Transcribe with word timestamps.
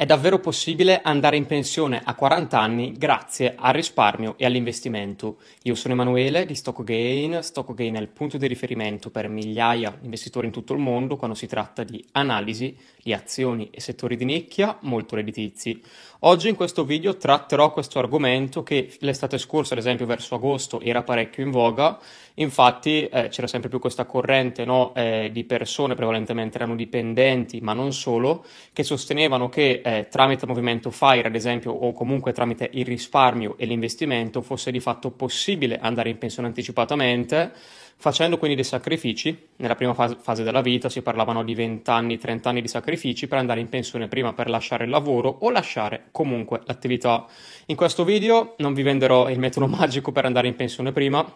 È 0.00 0.06
davvero 0.06 0.38
possibile 0.38 1.00
andare 1.02 1.36
in 1.36 1.46
pensione 1.46 2.00
a 2.04 2.14
40 2.14 2.56
anni 2.56 2.92
grazie 2.92 3.56
al 3.58 3.72
risparmio 3.72 4.34
e 4.36 4.44
all'investimento. 4.44 5.38
Io 5.62 5.74
sono 5.74 5.94
Emanuele 5.94 6.46
di 6.46 6.54
StockGain. 6.54 7.40
StockGain 7.42 7.96
è 7.96 7.98
il 7.98 8.06
punto 8.06 8.36
di 8.36 8.46
riferimento 8.46 9.10
per 9.10 9.28
migliaia 9.28 9.90
di 9.98 10.04
investitori 10.04 10.46
in 10.46 10.52
tutto 10.52 10.72
il 10.72 10.78
mondo 10.78 11.16
quando 11.16 11.34
si 11.34 11.48
tratta 11.48 11.82
di 11.82 12.00
analisi 12.12 12.76
di 13.02 13.12
azioni 13.12 13.70
e 13.72 13.80
settori 13.80 14.14
di 14.14 14.24
nicchia 14.24 14.78
molto 14.82 15.16
redditizi. 15.16 15.82
Oggi 16.22 16.48
in 16.48 16.56
questo 16.56 16.84
video 16.84 17.16
tratterò 17.16 17.72
questo 17.72 18.00
argomento 18.00 18.64
che 18.64 18.92
l'estate 19.00 19.38
scorsa, 19.38 19.74
ad 19.74 19.80
esempio 19.80 20.04
verso 20.04 20.34
agosto, 20.34 20.80
era 20.80 21.02
parecchio 21.02 21.44
in 21.44 21.50
voga. 21.52 21.98
Infatti 22.34 23.06
eh, 23.06 23.28
c'era 23.28 23.46
sempre 23.46 23.68
più 23.68 23.78
questa 23.78 24.04
corrente 24.04 24.64
no, 24.64 24.92
eh, 24.94 25.30
di 25.32 25.44
persone, 25.44 25.94
prevalentemente 25.94 26.56
erano 26.56 26.74
dipendenti, 26.74 27.60
ma 27.60 27.72
non 27.72 27.92
solo, 27.92 28.44
che 28.72 28.82
sostenevano 28.82 29.48
che 29.48 29.80
eh, 29.88 30.08
tramite 30.10 30.44
il 30.44 30.50
movimento 30.50 30.90
FIRE, 30.90 31.28
ad 31.28 31.34
esempio, 31.34 31.72
o 31.72 31.92
comunque 31.92 32.32
tramite 32.32 32.68
il 32.74 32.84
risparmio 32.84 33.54
e 33.56 33.64
l'investimento, 33.64 34.42
fosse 34.42 34.70
di 34.70 34.80
fatto 34.80 35.10
possibile 35.10 35.78
andare 35.78 36.10
in 36.10 36.18
pensione 36.18 36.48
anticipatamente 36.48 37.52
facendo 37.96 38.36
quindi 38.36 38.54
dei 38.54 38.64
sacrifici. 38.64 39.48
Nella 39.56 39.74
prima 39.74 39.94
fase, 39.94 40.18
fase 40.20 40.42
della 40.42 40.60
vita 40.60 40.90
si 40.90 41.00
parlavano 41.00 41.42
di 41.42 41.54
20 41.54 41.88
anni, 41.90 42.18
30 42.18 42.50
anni 42.50 42.60
di 42.60 42.68
sacrifici 42.68 43.26
per 43.26 43.38
andare 43.38 43.60
in 43.60 43.70
pensione 43.70 44.08
prima 44.08 44.34
per 44.34 44.50
lasciare 44.50 44.84
il 44.84 44.90
lavoro 44.90 45.38
o 45.40 45.50
lasciare 45.50 46.08
comunque 46.12 46.60
l'attività. 46.66 47.24
In 47.66 47.76
questo 47.76 48.04
video 48.04 48.56
non 48.58 48.74
vi 48.74 48.82
venderò 48.82 49.30
il 49.30 49.38
metodo 49.38 49.66
magico 49.72 50.12
per 50.12 50.26
andare 50.26 50.48
in 50.48 50.54
pensione 50.54 50.92
prima, 50.92 51.26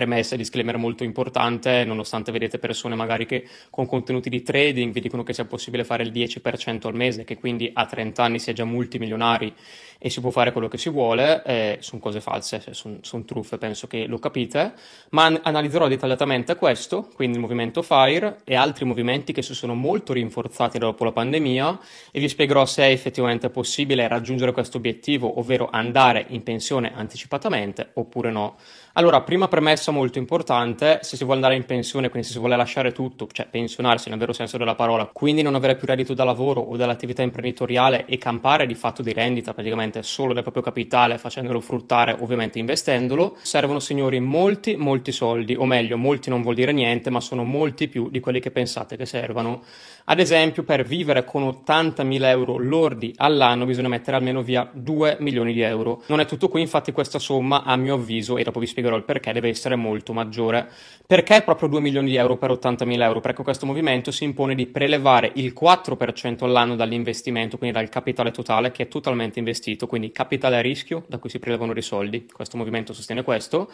premessa 0.00 0.34
e 0.34 0.38
disclaimer 0.38 0.78
molto 0.78 1.04
importante, 1.04 1.84
nonostante 1.84 2.32
vedete 2.32 2.58
persone 2.58 2.94
magari 2.94 3.26
che 3.26 3.46
con 3.68 3.84
contenuti 3.84 4.30
di 4.30 4.42
trading 4.42 4.94
vi 4.94 5.00
dicono 5.00 5.22
che 5.22 5.34
sia 5.34 5.44
possibile 5.44 5.84
fare 5.84 6.02
il 6.02 6.10
10% 6.10 6.86
al 6.86 6.94
mese, 6.94 7.24
che 7.24 7.36
quindi 7.36 7.70
a 7.70 7.84
30 7.84 8.22
anni 8.22 8.38
si 8.38 8.48
è 8.48 8.54
già 8.54 8.64
multimilionari 8.64 9.54
e 10.02 10.08
si 10.08 10.22
può 10.22 10.30
fare 10.30 10.52
quello 10.52 10.68
che 10.68 10.78
si 10.78 10.88
vuole, 10.88 11.42
eh, 11.44 11.76
sono 11.80 12.00
cose 12.00 12.22
false, 12.22 12.58
cioè 12.58 12.72
sono 12.72 12.96
son 13.02 13.26
truffe, 13.26 13.58
penso 13.58 13.86
che 13.86 14.06
lo 14.06 14.18
capite, 14.18 14.72
ma 15.10 15.26
an- 15.26 15.40
analizzerò 15.42 15.88
dettagliatamente 15.88 16.54
questo, 16.54 17.10
quindi 17.14 17.36
il 17.36 17.42
movimento 17.42 17.82
FIRE 17.82 18.38
e 18.44 18.54
altri 18.54 18.86
movimenti 18.86 19.34
che 19.34 19.42
si 19.42 19.52
sono 19.52 19.74
molto 19.74 20.14
rinforzati 20.14 20.78
dopo 20.78 21.04
la 21.04 21.12
pandemia 21.12 21.78
e 22.12 22.18
vi 22.18 22.28
spiegherò 22.30 22.64
se 22.64 22.84
è 22.84 22.90
effettivamente 22.90 23.50
possibile 23.50 24.08
raggiungere 24.08 24.52
questo 24.52 24.78
obiettivo, 24.78 25.38
ovvero 25.38 25.68
andare 25.70 26.24
in 26.28 26.42
pensione 26.42 26.92
anticipatamente 26.94 27.90
oppure 27.92 28.30
no. 28.30 28.56
Allora, 28.94 29.20
prima 29.20 29.46
premessa 29.46 29.89
molto 29.90 30.18
importante, 30.18 31.00
se 31.02 31.16
si 31.16 31.24
vuole 31.24 31.38
andare 31.38 31.56
in 31.56 31.64
pensione, 31.64 32.08
quindi 32.08 32.26
se 32.26 32.34
si 32.34 32.38
vuole 32.38 32.56
lasciare 32.56 32.92
tutto, 32.92 33.28
cioè 33.30 33.46
pensionarsi 33.46 34.08
nel 34.08 34.18
vero 34.18 34.32
senso 34.32 34.56
della 34.56 34.74
parola, 34.74 35.08
quindi 35.12 35.42
non 35.42 35.54
avere 35.54 35.76
più 35.76 35.86
reddito 35.86 36.14
da 36.14 36.24
lavoro 36.24 36.60
o 36.60 36.76
dall'attività 36.76 37.22
imprenditoriale 37.22 38.04
e 38.06 38.18
campare 38.18 38.66
di 38.66 38.74
fatto 38.74 39.02
di 39.02 39.12
rendita 39.12 39.52
praticamente 39.52 40.02
solo 40.02 40.32
del 40.32 40.42
proprio 40.42 40.62
capitale, 40.62 41.18
facendolo 41.18 41.60
fruttare 41.60 42.16
ovviamente 42.18 42.58
investendolo, 42.58 43.36
servono 43.42 43.78
signori 43.80 44.20
molti, 44.20 44.76
molti 44.76 45.12
soldi, 45.12 45.54
o 45.54 45.64
meglio, 45.64 45.96
molti 45.96 46.30
non 46.30 46.42
vuol 46.42 46.54
dire 46.54 46.72
niente, 46.72 47.10
ma 47.10 47.20
sono 47.20 47.44
molti 47.44 47.88
più 47.88 48.08
di 48.10 48.20
quelli 48.20 48.40
che 48.40 48.50
pensate 48.50 48.96
che 48.96 49.06
servano. 49.06 49.62
Ad 50.04 50.18
esempio, 50.18 50.64
per 50.64 50.84
vivere 50.84 51.24
con 51.24 51.42
80.000 51.44 52.24
euro 52.24 52.56
lordi 52.56 53.12
all'anno 53.16 53.64
bisogna 53.64 53.88
mettere 53.88 54.16
almeno 54.16 54.42
via 54.42 54.68
2 54.72 55.18
milioni 55.20 55.52
di 55.52 55.60
euro. 55.60 56.02
Non 56.06 56.20
è 56.20 56.26
tutto 56.26 56.48
qui, 56.48 56.60
infatti 56.60 56.90
questa 56.90 57.18
somma, 57.18 57.62
a 57.62 57.76
mio 57.76 57.94
avviso, 57.94 58.36
e 58.36 58.42
dopo 58.42 58.58
vi 58.58 58.66
spiegherò 58.66 58.96
il 58.96 59.04
perché, 59.04 59.32
deve 59.32 59.48
essere 59.48 59.69
molto 59.76 60.12
maggiore. 60.12 60.68
Perché 61.06 61.42
proprio 61.42 61.68
2 61.68 61.80
milioni 61.80 62.10
di 62.10 62.16
euro 62.16 62.36
per 62.36 62.50
80.000 62.50 63.02
euro? 63.02 63.20
Perché 63.20 63.42
questo 63.42 63.66
movimento 63.66 64.10
si 64.12 64.24
impone 64.24 64.54
di 64.54 64.66
prelevare 64.66 65.32
il 65.34 65.54
4% 65.60 66.44
all'anno 66.44 66.76
dall'investimento, 66.76 67.58
quindi 67.58 67.76
dal 67.76 67.88
capitale 67.88 68.30
totale 68.30 68.70
che 68.70 68.84
è 68.84 68.88
totalmente 68.88 69.38
investito, 69.38 69.86
quindi 69.86 70.12
capitale 70.12 70.56
a 70.56 70.60
rischio 70.60 71.04
da 71.08 71.18
cui 71.18 71.28
si 71.28 71.38
prelevano 71.38 71.72
i 71.72 71.82
soldi. 71.82 72.28
Questo 72.32 72.56
movimento 72.56 72.92
sostiene 72.92 73.24
questo. 73.24 73.70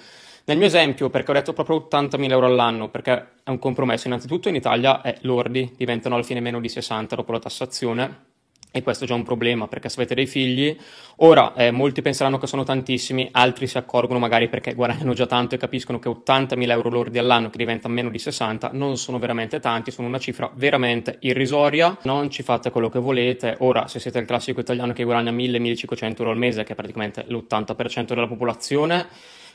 Nel 0.47 0.57
mio 0.57 0.67
esempio, 0.67 1.11
perché 1.11 1.31
ho 1.31 1.35
detto 1.35 1.53
proprio 1.53 1.87
80.000 1.91 2.31
euro 2.31 2.47
all'anno, 2.47 2.89
perché 2.89 3.29
è 3.45 3.51
un 3.51 3.59
compromesso, 3.59 4.07
innanzitutto 4.07 4.49
in 4.49 4.55
Italia 4.55 5.03
è 5.03 5.17
lordi, 5.23 5.75
diventano 5.77 6.15
alla 6.15 6.25
fine 6.25 6.41
meno 6.41 6.61
di 6.61 6.69
60 6.69 7.17
dopo 7.17 7.33
la 7.33 7.39
tassazione 7.39 8.26
e 8.77 8.83
questo 8.83 9.05
è 9.05 9.07
già 9.07 9.15
un 9.15 9.23
problema 9.23 9.69
perché 9.69 9.89
se 9.89 9.99
avete 9.99 10.15
dei 10.15 10.27
figli, 10.27 10.77
ora 11.17 11.55
eh, 11.55 11.71
molti 11.71 12.03
penseranno 12.03 12.37
che 12.37 12.47
sono 12.47 12.63
tantissimi, 12.63 13.27
altri 13.33 13.67
si 13.67 13.79
accorgono 13.79 14.19
magari 14.19 14.51
perché 14.51 14.75
guadagnano 14.75 15.15
già 15.15 15.25
tanto 15.25 15.55
e 15.55 15.59
capiscono 15.59 15.99
che 15.99 16.11
80.000 16.11 16.71
euro 16.71 16.91
lordi 16.91 17.17
all'anno 17.17 17.49
che 17.49 17.57
diventano 17.57 17.95
meno 17.95 18.11
di 18.11 18.19
60 18.19 18.73
non 18.75 18.99
sono 18.99 19.19
veramente 19.19 19.61
tanti, 19.61 19.91
sono 19.91 20.09
una 20.09 20.19
cifra 20.19 20.51
veramente 20.55 21.17
irrisoria, 21.21 21.97
non 22.03 22.29
ci 22.29 22.43
fate 22.43 22.71
quello 22.71 22.91
che 22.91 22.99
volete, 22.99 23.57
ora 23.61 23.89
se 23.89 23.99
siete 23.99 24.19
il 24.19 24.27
classico 24.27 24.61
italiano 24.61 24.93
che 24.93 25.05
guadagna 25.05 25.31
1.000-1.500 25.31 26.15
euro 26.19 26.31
al 26.33 26.37
mese 26.37 26.63
che 26.63 26.75
è 26.75 26.77
praticamente 26.77 27.25
l'80% 27.27 28.05
della 28.09 28.29
popolazione, 28.29 29.07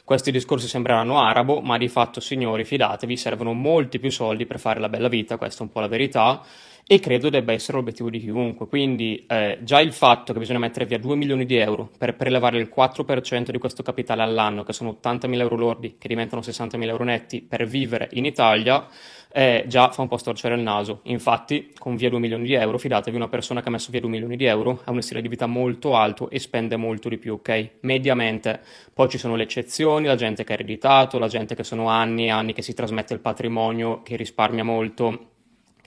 questi 0.04 0.32
discorsi 0.32 0.68
sembreranno 0.68 1.20
arabo, 1.22 1.62
ma 1.62 1.78
di 1.78 1.88
fatto, 1.88 2.20
signori, 2.20 2.66
fidatevi, 2.66 3.16
servono 3.16 3.54
molti 3.54 4.00
più 4.00 4.10
soldi 4.10 4.48
per 4.48 4.60
fare 4.60 4.80
la 4.80 4.90
bella 4.90 5.08
vita, 5.08 5.38
questa 5.38 5.60
è 5.60 5.68
un 5.68 5.72
po' 5.72 5.80
la 5.80 5.88
verità 5.88 6.42
e 6.92 7.00
credo 7.00 7.30
debba 7.30 7.54
essere 7.54 7.78
l'obiettivo 7.78 8.10
di 8.10 8.20
chiunque. 8.20 8.68
Quindi 8.68 9.24
eh, 9.26 9.60
già 9.62 9.80
il 9.80 9.94
fatto 9.94 10.34
che 10.34 10.40
bisogna 10.40 10.60
mettere 10.60 10.86
via 10.86 11.00
2 11.00 11.16
milioni 11.16 11.46
di 11.46 11.56
euro 11.56 11.90
per 11.98 12.18
prelevare 12.18 12.58
il 12.58 12.70
4% 12.70 13.50
di 13.50 13.58
questo 13.60 13.82
capitale 13.82 14.24
all'anno, 14.24 14.64
che 14.64 14.74
sono 14.74 14.90
80 14.90 15.28
mila 15.28 15.44
euro 15.44 15.56
lordi, 15.56 15.96
che 15.98 16.10
diventano 16.10 16.42
60 16.42 16.76
mila 16.76 16.92
euro 16.92 17.06
netti, 17.06 17.44
per 17.44 17.66
vivere 17.66 18.10
in 18.12 18.26
Italia, 18.26 18.86
eh, 19.32 19.64
già 19.68 19.90
fa 19.92 20.02
un 20.02 20.10
po' 20.10 20.18
storcere 20.18 20.56
il 20.56 20.62
naso. 20.64 21.00
Infatti, 21.04 21.72
con 21.78 21.96
via 21.96 22.10
2 22.10 22.20
milioni 22.20 22.44
di 22.44 22.56
euro, 22.56 22.78
fidatevi, 22.78 23.16
una 23.16 23.30
persona 23.30 23.62
che 23.62 23.70
ha 23.70 23.72
messo 23.72 23.90
via 23.90 24.02
2 24.02 24.10
milioni 24.10 24.36
di 24.36 24.44
euro 24.44 24.82
ha 24.84 24.92
uno 24.92 25.00
stile 25.00 25.22
di 25.22 25.30
vita 25.30 25.46
molto 25.46 25.96
alto 25.96 26.30
e 26.30 26.40
spende 26.40 26.76
molto 26.76 27.08
di 27.08 27.18
più, 27.18 27.36
ok? 27.36 27.70
Mediamente. 27.84 28.60
Poi 28.94 29.08
ci 29.08 29.18
sono 29.18 29.38
le 29.38 29.44
eccezioni, 29.44 30.08
la 30.08 30.16
gente 30.16 30.44
che 30.44 30.52
ha 30.52 30.56
ereditato, 30.56 31.20
la 31.20 31.30
gente 31.30 31.56
che 31.56 31.64
sono 31.64 31.88
anni 31.88 32.26
e 32.26 32.32
anni 32.32 32.52
che 32.52 32.62
si 32.62 32.74
trasmette 32.74 33.14
il 33.14 33.22
patrimonio, 33.22 34.02
che 34.04 34.18
risparmia 34.18 34.66
molto 34.66 35.30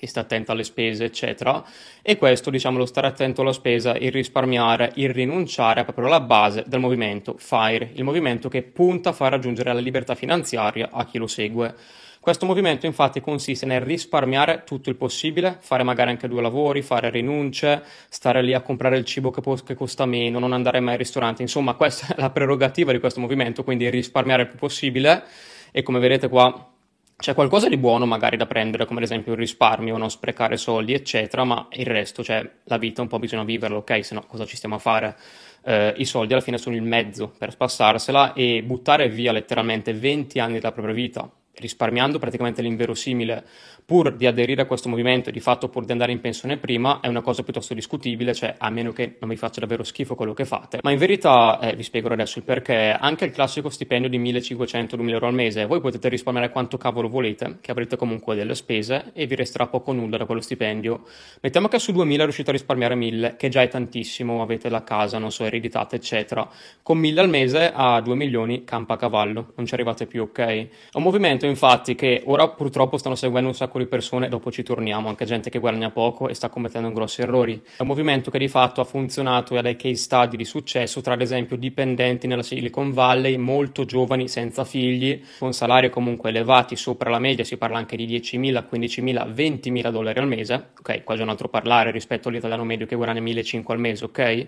che 0.05 0.11
sta 0.11 0.21
attento 0.21 0.53
alle 0.53 0.65
spese, 0.65 1.05
eccetera. 1.05 1.65
E 2.03 2.17
questo, 2.17 2.51
diciamo, 2.51 2.77
lo 2.77 2.87
stare 2.87 3.07
attento 3.07 3.41
alla 3.41 3.53
spesa, 3.53 3.97
il 3.97 4.13
risparmiare, 4.13 4.93
il 4.97 5.11
rinunciare 5.11 5.81
è 5.81 5.85
proprio 5.85 6.09
la 6.09 6.21
base 6.21 6.65
del 6.67 6.81
movimento 6.81 7.37
FIRE, 7.39 7.91
il 7.95 8.05
movimento 8.05 8.49
che 8.49 8.63
punta 8.63 9.11
a 9.11 9.13
far 9.13 9.31
raggiungere 9.31 9.73
la 9.73 9.81
libertà 9.81 10.15
finanziaria 10.15 10.91
a 10.93 11.07
chi 11.07 11.19
lo 11.19 11.27
segue. 11.27 11.75
Questo 12.21 12.47
movimento 12.47 12.87
infatti 12.87 13.21
consiste 13.21 13.67
nel 13.67 13.83
risparmiare 13.83 14.63
tutto 14.65 14.89
il 14.89 14.97
possibile, 14.97 15.59
fare 15.61 15.83
magari 15.83 16.11
anche 16.11 16.27
due 16.27 16.41
lavori, 16.41 16.81
fare 16.81 17.11
rinunce, 17.11 17.83
stare 18.09 18.43
lì 18.43 18.55
a 18.55 18.63
comprare 18.63 18.97
il 18.97 19.05
cibo 19.05 19.31
che, 19.31 19.43
po- 19.43 19.57
che 19.57 19.75
costa 19.75 20.07
meno, 20.07 20.39
non 20.39 20.55
andare 20.55 20.81
mai 20.81 20.95
al 20.95 20.99
ristorante, 20.99 21.43
insomma 21.43 21.75
questa 21.75 22.15
è 22.15 22.21
la 22.21 22.31
prerogativa 22.31 22.93
di 22.93 22.99
questo 22.99 23.21
movimento, 23.21 23.63
quindi 23.63 23.91
risparmiare 23.91 24.43
il 24.43 24.49
più 24.49 24.59
possibile 24.59 25.25
e 25.71 25.83
come 25.83 25.99
vedete 25.99 26.29
qua 26.29 26.74
c'è 27.17 27.35
qualcosa 27.35 27.69
di 27.69 27.77
buono 27.77 28.07
magari 28.07 28.37
da 28.37 28.47
prendere, 28.47 28.87
come 28.87 28.99
ad 28.99 29.05
esempio 29.05 29.33
il 29.33 29.39
risparmio, 29.39 29.97
non 29.97 30.11
sprecare 30.11 30.57
soldi, 30.57 30.93
eccetera, 30.95 31.45
ma 31.45 31.67
il 31.73 31.87
resto, 31.87 32.23
cioè 32.23 32.49
la 32.65 32.77
vita 32.79 33.03
un 33.03 33.09
po' 33.09 33.19
bisogna 33.19 33.45
viverla, 33.45 33.79
ok? 33.79 34.05
Se 34.05 34.15
no 34.15 34.25
cosa 34.27 34.45
ci 34.45 34.57
stiamo 34.57 34.75
a 34.75 34.79
fare? 34.79 35.17
Eh, 35.65 35.95
I 35.97 36.05
soldi 36.05 36.33
alla 36.33 36.43
fine 36.43 36.59
sono 36.59 36.77
il 36.77 36.83
mezzo 36.83 37.33
per 37.37 37.51
spassarsela 37.51 38.35
e 38.35 38.63
buttare 38.63 39.09
via 39.09 39.33
letteralmente 39.33 39.93
20 39.93 40.39
anni 40.39 40.55
della 40.55 40.73
propria 40.73 40.95
vita 40.95 41.31
risparmiando 41.57 42.19
praticamente 42.19 42.63
l'inverosimile 42.63 43.45
pur 43.85 44.15
di 44.15 44.27
aderire 44.27 44.63
a 44.63 44.67
questo 44.67 44.89
movimento 44.89 45.29
e 45.29 45.33
di 45.33 45.41
fatto 45.41 45.69
pur 45.69 45.85
di 45.85 45.93
andare 45.93 46.11
in 46.11 46.21
pensione 46.21 46.57
prima 46.57 47.01
è 47.01 47.09
una 47.09 47.21
cosa 47.21 47.43
piuttosto 47.43 47.75
discutibile, 47.75 48.33
cioè 48.33 48.55
a 48.57 48.71
meno 48.71 48.93
che 48.93 49.17
non 49.21 49.29
vi 49.29 49.37
faccia 49.37 49.61
davvero 49.61 49.85
schifo 49.85 50.15
quello 50.15 50.33
che 50.33 50.47
fate. 50.47 50.79
Ma 50.83 50.91
in 50.91 50.99
verità, 50.99 51.61
eh, 51.61 51.77
vi 51.77 51.83
spiego 51.83 52.09
adesso 52.09 52.39
il 52.39 52.45
perché, 52.45 52.97
anche 52.99 53.27
il 53.27 53.33
classico 53.33 53.69
stipendio 53.69 54.09
di 54.09 54.19
1500-2000 54.19 55.11
euro 55.11 55.27
al 55.27 55.35
mese, 55.35 55.67
voi 55.67 55.81
potete 55.81 56.09
risparmiare 56.09 56.51
quanto 56.51 56.79
cavolo 56.79 57.09
volete, 57.09 57.59
che 57.61 57.71
avrete 57.71 57.97
comunque 57.97 58.35
delle 58.35 58.55
spese 58.55 59.11
e 59.13 59.27
vi 59.27 59.35
resterà 59.35 59.67
poco 59.67 59.93
nulla 59.93 60.17
da 60.17 60.25
quello 60.25 60.41
stipendio. 60.41 61.03
Mettiamo 61.43 61.69
che 61.69 61.79
su 61.79 61.93
2000 61.93 62.23
riuscite 62.23 62.51
a 62.51 62.53
risparmiare 62.53 62.95
1000, 62.95 63.37
che 63.37 63.51
già 63.51 63.61
è 63.61 63.69
tantissimo, 63.69 64.41
avete 64.41 64.71
la 64.71 64.83
casa, 64.83 65.19
non 65.19 65.31
so, 65.31 65.45
ereditate, 65.55 65.97
eccetera. 65.97 66.49
Con 66.83 66.99
1000 66.99 67.21
al 67.21 67.29
mese 67.29 67.73
a 67.75 68.01
2 68.01 68.15
milioni 68.15 68.65
campa 68.65 68.95
a 68.95 68.97
cavallo, 68.97 69.53
non 69.57 69.67
ci 69.67 69.75
arrivate 69.75 70.07
più, 70.07 70.23
ok? 70.23 70.39
È 70.39 70.69
un 70.95 71.03
movimento 71.03 71.47
infatti 71.47 71.95
che 71.95 72.23
ora 72.27 72.49
purtroppo 72.49 72.99
stanno 72.99 73.15
seguendo 73.15 73.49
un 73.49 73.55
sacco 73.55 73.79
di 73.79 73.87
persone, 73.87 74.29
dopo 74.29 74.51
ci 74.51 74.63
torniamo, 74.63 75.09
anche 75.09 75.25
gente 75.25 75.51
che 75.51 75.59
guadagna 75.59 75.91
poco 75.91 76.29
e 76.29 76.35
sta 76.35 76.49
commettendo 76.49 76.93
grossi 76.93 77.23
errori. 77.23 77.63
È 77.77 77.83
un 77.83 77.89
movimento 77.89 78.31
che 78.31 78.39
di 78.39 78.49
fatto 78.49 78.81
ha 78.81 78.85
funzionato 78.85 79.55
e 79.55 79.59
ha 79.59 79.63
dei 79.63 79.77
case 79.77 79.95
study 79.95 80.37
di 80.37 80.45
successo 80.45 81.01
tra 81.01 81.15
ad 81.15 81.21
esempio 81.21 81.57
dipendenti 81.57 82.27
nella 82.27 82.43
Silicon 82.43 82.93
Valley, 82.93 83.37
molto 83.37 83.85
giovani, 83.85 84.29
senza 84.29 84.65
figli, 84.65 85.23
con 85.39 85.53
salari 85.53 85.91
comunque 85.91 86.31
elevati 86.31 86.77
sopra 86.77 87.11
la 87.11 87.19
media, 87.19 87.45
si 87.45 87.57
parla 87.57 87.79
anche 87.79 87.97
di 87.97 88.07
10.000, 88.07 88.65
15.000, 88.71 89.33
20.000 89.33 89.91
dollari 89.91 90.19
al 90.19 90.27
mese, 90.27 90.71
ok, 90.79 91.05
qua 91.05 91.17
c'è 91.17 91.23
un 91.23 91.29
altro 91.29 91.49
parlare 91.49 91.91
rispetto 91.91 92.29
all'italiano 92.29 92.65
medio 92.65 92.87
che 92.87 92.97
guadagna 92.97 93.21
1.500 93.21 93.63
al 93.67 93.79
mese, 93.79 94.05
ok? 94.05 94.47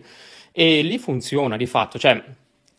E 0.58 0.80
lì 0.80 0.96
funziona 0.96 1.58
di 1.58 1.66
fatto, 1.66 1.98
cioè 1.98 2.24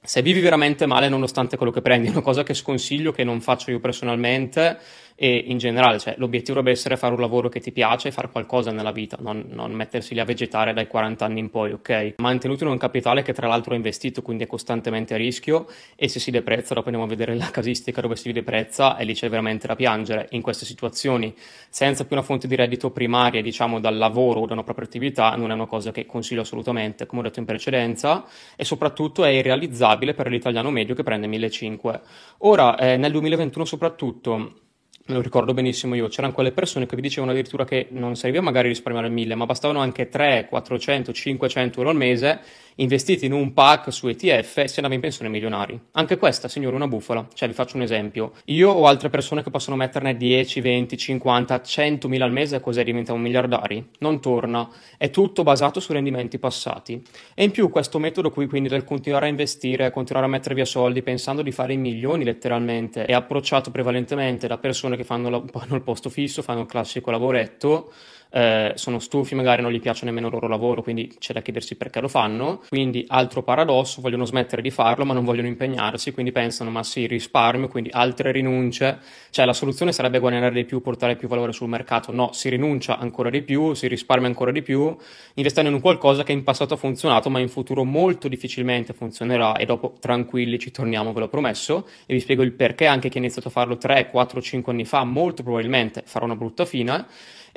se 0.02 0.24
vivi 0.24 0.40
veramente 0.40 0.88
male 0.88 1.10
nonostante 1.10 1.58
quello 1.58 1.72
che 1.72 1.84
prendi, 1.84 2.10
una 2.10 2.22
cosa 2.22 2.42
che 2.42 2.56
sconsiglio, 2.56 3.12
che 3.12 3.24
non 3.24 3.40
faccio 3.40 3.70
io 3.70 3.80
personalmente, 3.80 4.80
e 5.20 5.46
in 5.48 5.58
generale 5.58 5.98
cioè, 5.98 6.14
l'obiettivo 6.18 6.54
dovrebbe 6.54 6.78
essere 6.78 6.96
fare 6.96 7.16
un 7.16 7.20
lavoro 7.20 7.50
che 7.50 7.60
ti 7.60 7.72
piace 7.72 8.10
e 8.10 8.12
fare 8.12 8.30
qualcosa 8.30 8.72
nella 8.72 8.92
vita, 8.92 9.18
non, 9.20 9.46
non 9.50 9.72
mettersi 9.72 10.14
lì 10.14 10.20
a 10.20 10.26
vegetare 10.26 10.74
dai 10.74 10.86
40 10.86 11.26
anni 11.26 11.40
in 11.40 11.50
poi, 11.50 11.72
ok? 11.72 12.14
Mantenuto 12.18 12.66
in 12.66 12.70
un 12.70 12.78
capitale 12.78 13.24
che 13.24 13.34
tra 13.34 13.48
l'altro 13.48 13.74
è 13.74 13.76
investito, 13.76 14.22
quindi 14.22 14.44
è 14.44 14.48
costantemente 14.48 15.16
a 15.16 15.18
rischio 15.18 15.66
e 15.96 16.08
se 16.08 16.20
si 16.20 16.30
deprezza, 16.30 16.76
dopo 16.76 16.90
andiamo 16.90 17.08
a 17.08 17.10
vedere 17.10 17.36
la 17.36 17.50
casistica 17.50 18.00
dove 18.00 18.16
si 18.16 18.32
deprezza 18.32 18.96
e 18.96 19.06
lì 19.06 19.16
c'è 19.16 19.28
veramente 19.28 19.66
da 19.66 19.76
piangere. 19.76 20.28
In 20.32 20.44
queste 20.44 20.66
situazioni, 20.66 21.34
senza 21.70 22.06
più 22.06 22.16
una 22.16 22.24
fonte 22.24 22.48
di 22.48 22.56
reddito 22.56 22.92
primaria, 22.92 23.42
diciamo 23.42 23.80
dal 23.80 23.98
lavoro 23.98 24.42
o 24.42 24.46
da 24.46 24.54
una 24.54 24.64
propria 24.64 24.86
attività, 24.86 25.36
non 25.36 25.50
è 25.50 25.56
una 25.56 25.66
cosa 25.66 25.92
che 25.92 26.06
consiglio 26.06 26.42
assolutamente, 26.42 27.08
come 27.08 27.22
ho 27.22 27.24
detto 27.24 27.40
in 27.40 27.46
precedenza, 27.46 28.24
e 28.56 28.64
soprattutto 28.64 29.26
è 29.26 29.30
irrealizzabile 29.30 30.14
per 30.14 30.28
l'italiano 30.28 30.70
medio 30.70 30.94
che 30.94 31.02
prende 31.02 31.26
1.500. 31.26 32.02
Ora, 32.40 32.78
eh, 32.78 32.98
nel 32.98 33.12
2021 33.12 33.66
soprattutto, 33.66 34.66
lo 35.14 35.22
ricordo 35.22 35.54
benissimo 35.54 35.96
io, 35.96 36.08
c'erano 36.08 36.34
quelle 36.34 36.52
persone 36.52 36.86
che 36.86 36.96
vi 36.96 37.02
dicevano 37.02 37.32
addirittura 37.32 37.66
che 37.66 37.88
non 37.92 38.16
serviva 38.16 38.44
magari 38.44 38.68
risparmiare 38.68 39.10
1000, 39.10 39.36
ma 39.36 39.46
bastavano 39.46 39.80
anche 39.80 40.10
3, 40.10 40.48
400, 40.50 41.14
500 41.14 41.78
euro 41.80 41.92
al 41.92 41.96
mese 41.98 42.40
investiti 42.78 43.26
in 43.26 43.34
un 43.34 43.54
pack 43.54 43.92
su 43.92 44.08
ETF 44.08 44.58
e 44.58 44.68
si 44.68 44.76
andava 44.76 44.96
in 44.96 45.02
pensione 45.02 45.30
milionari. 45.30 45.80
Anche 45.92 46.18
questa, 46.18 46.48
signore, 46.48 46.76
una 46.76 46.88
bufala. 46.88 47.28
Cioè, 47.34 47.48
vi 47.48 47.54
faccio 47.54 47.78
un 47.78 47.84
esempio. 47.84 48.34
Io 48.46 48.70
ho 48.70 48.86
altre 48.88 49.10
persone 49.10 49.44
che 49.44 49.50
possono 49.50 49.76
metterne 49.76 50.16
10, 50.16 50.62
20, 50.62 50.98
50, 50.98 51.62
100 51.62 52.08
mila 52.08 52.26
al 52.26 52.32
mese, 52.32 52.60
cos'è 52.60 52.84
diventano 52.84 53.18
miliardari? 53.18 53.86
Non 54.00 54.20
torna. 54.20 54.70
È 54.98 55.10
tutto 55.10 55.44
basato 55.44 55.80
su 55.80 55.94
rendimenti 55.94 56.40
passati. 56.40 57.02
E 57.34 57.44
in 57.44 57.52
più 57.52 57.70
questo 57.70 58.00
metodo 58.00 58.32
qui, 58.32 58.48
quindi, 58.48 58.70
del 58.70 58.84
continuare 58.84 59.26
a 59.26 59.30
investire, 59.30 59.92
continuare 59.92 60.28
a 60.28 60.30
mettere 60.30 60.56
via 60.56 60.66
soldi, 60.66 61.02
pensando 61.02 61.42
di 61.42 61.52
fare 61.52 61.74
i 61.74 61.78
milioni 61.78 62.24
letteralmente, 62.24 63.06
è 63.06 63.14
approcciato 63.14 63.72
prevalentemente 63.72 64.48
da 64.48 64.58
persone 64.58 64.96
che 64.98 65.04
fanno, 65.04 65.30
la, 65.30 65.44
fanno 65.52 65.76
il 65.76 65.82
posto 65.82 66.10
fisso, 66.10 66.42
fanno 66.42 66.62
il 66.62 66.68
classico 66.68 67.12
lavoretto, 67.12 67.92
eh, 68.30 68.74
sono 68.76 69.00
stufi, 69.00 69.36
magari 69.36 69.62
non 69.62 69.72
gli 69.72 69.80
piace 69.80 70.06
nemmeno 70.06 70.28
il 70.28 70.34
loro 70.34 70.48
lavoro, 70.48 70.82
quindi 70.82 71.16
c'è 71.20 71.34
da 71.34 71.42
chiedersi 71.42 71.76
perché 71.76 72.00
lo 72.02 72.08
fanno. 72.08 72.62
Quindi 72.70 73.06
altro 73.08 73.44
paradosso, 73.44 74.02
vogliono 74.02 74.26
smettere 74.26 74.62
di 74.62 74.72
farlo, 74.72 75.06
ma 75.06 75.14
non 75.14 75.24
vogliono 75.24 75.48
impegnarsi, 75.48 76.12
quindi 76.12 76.32
pensano, 76.32 76.70
ma 76.70 76.84
sì, 76.84 77.08
risparmio, 77.08 77.68
quindi 77.68 77.90
altre 77.92 78.32
rinunce. 78.32 79.00
Cioè 79.30 79.46
la 79.46 79.54
soluzione 79.54 79.92
sarebbe 79.92 80.20
guadagnare 80.20 80.54
di 80.54 80.66
più, 80.66 80.82
portare 80.82 81.16
più 81.16 81.28
valore 81.28 81.52
sul 81.52 81.70
mercato. 81.70 82.12
No, 82.12 82.32
si 82.34 82.50
rinuncia 82.50 82.98
ancora 82.98 83.30
di 83.30 83.42
più, 83.42 83.74
si 83.74 83.88
risparmia 83.88 84.28
ancora 84.28 84.52
di 84.52 84.62
più, 84.62 84.96
investendo 85.36 85.70
in 85.70 85.76
un 85.76 85.82
qualcosa 85.82 86.24
che 86.24 86.32
in 86.32 86.44
passato 86.44 86.74
ha 86.74 86.78
funzionato, 86.78 87.30
ma 87.30 87.40
in 87.40 87.50
futuro 87.50 87.84
molto 87.84 88.28
difficilmente 88.28 88.94
funzionerà 88.94 89.56
e 89.58 89.66
dopo 89.66 89.96
tranquilli 90.00 90.60
ci 90.60 90.72
torniamo, 90.72 91.14
ve 91.14 91.22
l'ho 91.22 91.28
promesso, 91.28 91.88
e 92.06 92.14
vi 92.14 92.20
spiego 92.20 92.44
il 92.44 92.54
perché 92.54 92.86
anche 92.86 93.10
chi 93.10 93.18
ha 93.18 93.22
iniziato 93.22 93.48
a 93.48 93.52
farlo 93.52 93.78
3, 93.78 94.10
4, 94.10 94.42
5 94.42 94.72
anni 94.72 94.86
fa, 94.86 95.04
molto 95.04 95.44
probabilmente 95.44 96.04
farà 96.06 96.26
una 96.26 96.36
brutta 96.36 96.66
fine 96.66 97.06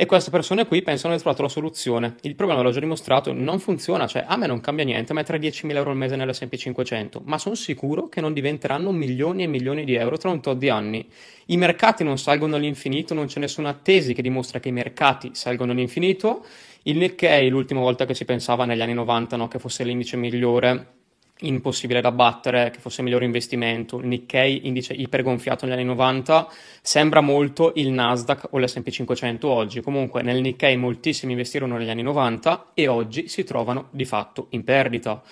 e 0.01 0.07
queste 0.07 0.31
persone 0.31 0.67
qui 0.67 0.81
pensano 0.81 1.13
di 1.13 1.21
trovato 1.21 1.43
la 1.43 1.51
soluzione. 1.51 2.15
Il 2.23 2.35
problema, 2.35 2.63
l'ho 2.63 2.71
già 2.71 2.81
dimostrato, 2.81 3.35
non 3.35 3.59
funziona, 3.59 4.07
cioè 4.07 4.25
a 4.27 4.35
me 4.39 4.47
non 4.47 4.59
cambia 4.63 4.83
niente 4.83 5.13
mettere 5.13 5.39
10.000 5.39 5.77
euro 5.77 5.91
al 5.91 5.97
mese 5.99 6.17
nell'S&P 6.17 6.57
500, 6.57 7.21
ma 7.27 7.37
sono 7.37 7.55
sicuro 7.55 8.09
che 8.09 8.23
non 8.23 8.33
diventeranno 8.33 8.93
milioni 8.93 9.43
e 9.43 9.47
milioni 9.47 9.85
di 9.85 9.97
euro 9.97 10.17
tra 10.17 10.31
un 10.31 10.41
tot 10.41 10.57
di 10.57 10.71
anni. 10.71 11.07
I 11.49 11.59
mercati 11.59 12.03
non 12.03 12.17
salgono 12.17 12.57
all'infinito, 12.57 13.13
non 13.13 13.27
c'è 13.27 13.41
nessuna 13.41 13.75
tesi 13.75 14.15
che 14.15 14.23
dimostra 14.23 14.59
che 14.59 14.71
i 14.71 14.73
mercati 14.73 15.33
salgono 15.35 15.73
all'infinito. 15.73 16.47
Il 16.85 16.97
Nikkei, 16.97 17.51
l'ultima 17.51 17.81
volta 17.81 18.07
che 18.07 18.15
si 18.15 18.25
pensava 18.25 18.65
negli 18.65 18.81
anni 18.81 18.95
90 18.95 19.37
no, 19.37 19.49
che 19.49 19.59
fosse 19.59 19.85
l'indice 19.85 20.17
migliore, 20.17 21.00
impossibile 21.41 22.01
da 22.01 22.13
battere, 22.13 22.71
che 22.71 22.79
fosse 22.79 23.01
il 23.01 23.07
migliore 23.07 23.25
investimento. 23.25 23.99
Il 23.99 24.07
Nikkei, 24.07 24.67
indice 24.67 24.93
ipergonfiato 24.93 25.65
negli 25.65 25.75
anni 25.75 25.85
90, 25.85 26.49
sembra 26.83 27.21
molto 27.21 27.73
il 27.77 27.91
Nasdaq 27.91 28.49
o 28.51 28.59
l'S&P 28.59 28.91
500 28.91 29.49
oggi. 29.49 29.81
Comunque 29.81 30.23
nel 30.23 30.41
Nikkei 30.41 30.77
moltissimi 30.77 31.33
investirono 31.33 31.77
negli 31.77 31.91
anni 31.91 32.03
90 32.03 32.71
e 32.75 32.89
oggi 32.89 33.29
si 33.29 33.45
trovano 33.45 33.89
di 33.91 34.05
fatto 34.05 34.47
in 34.51 34.65
perdita. 34.65 35.23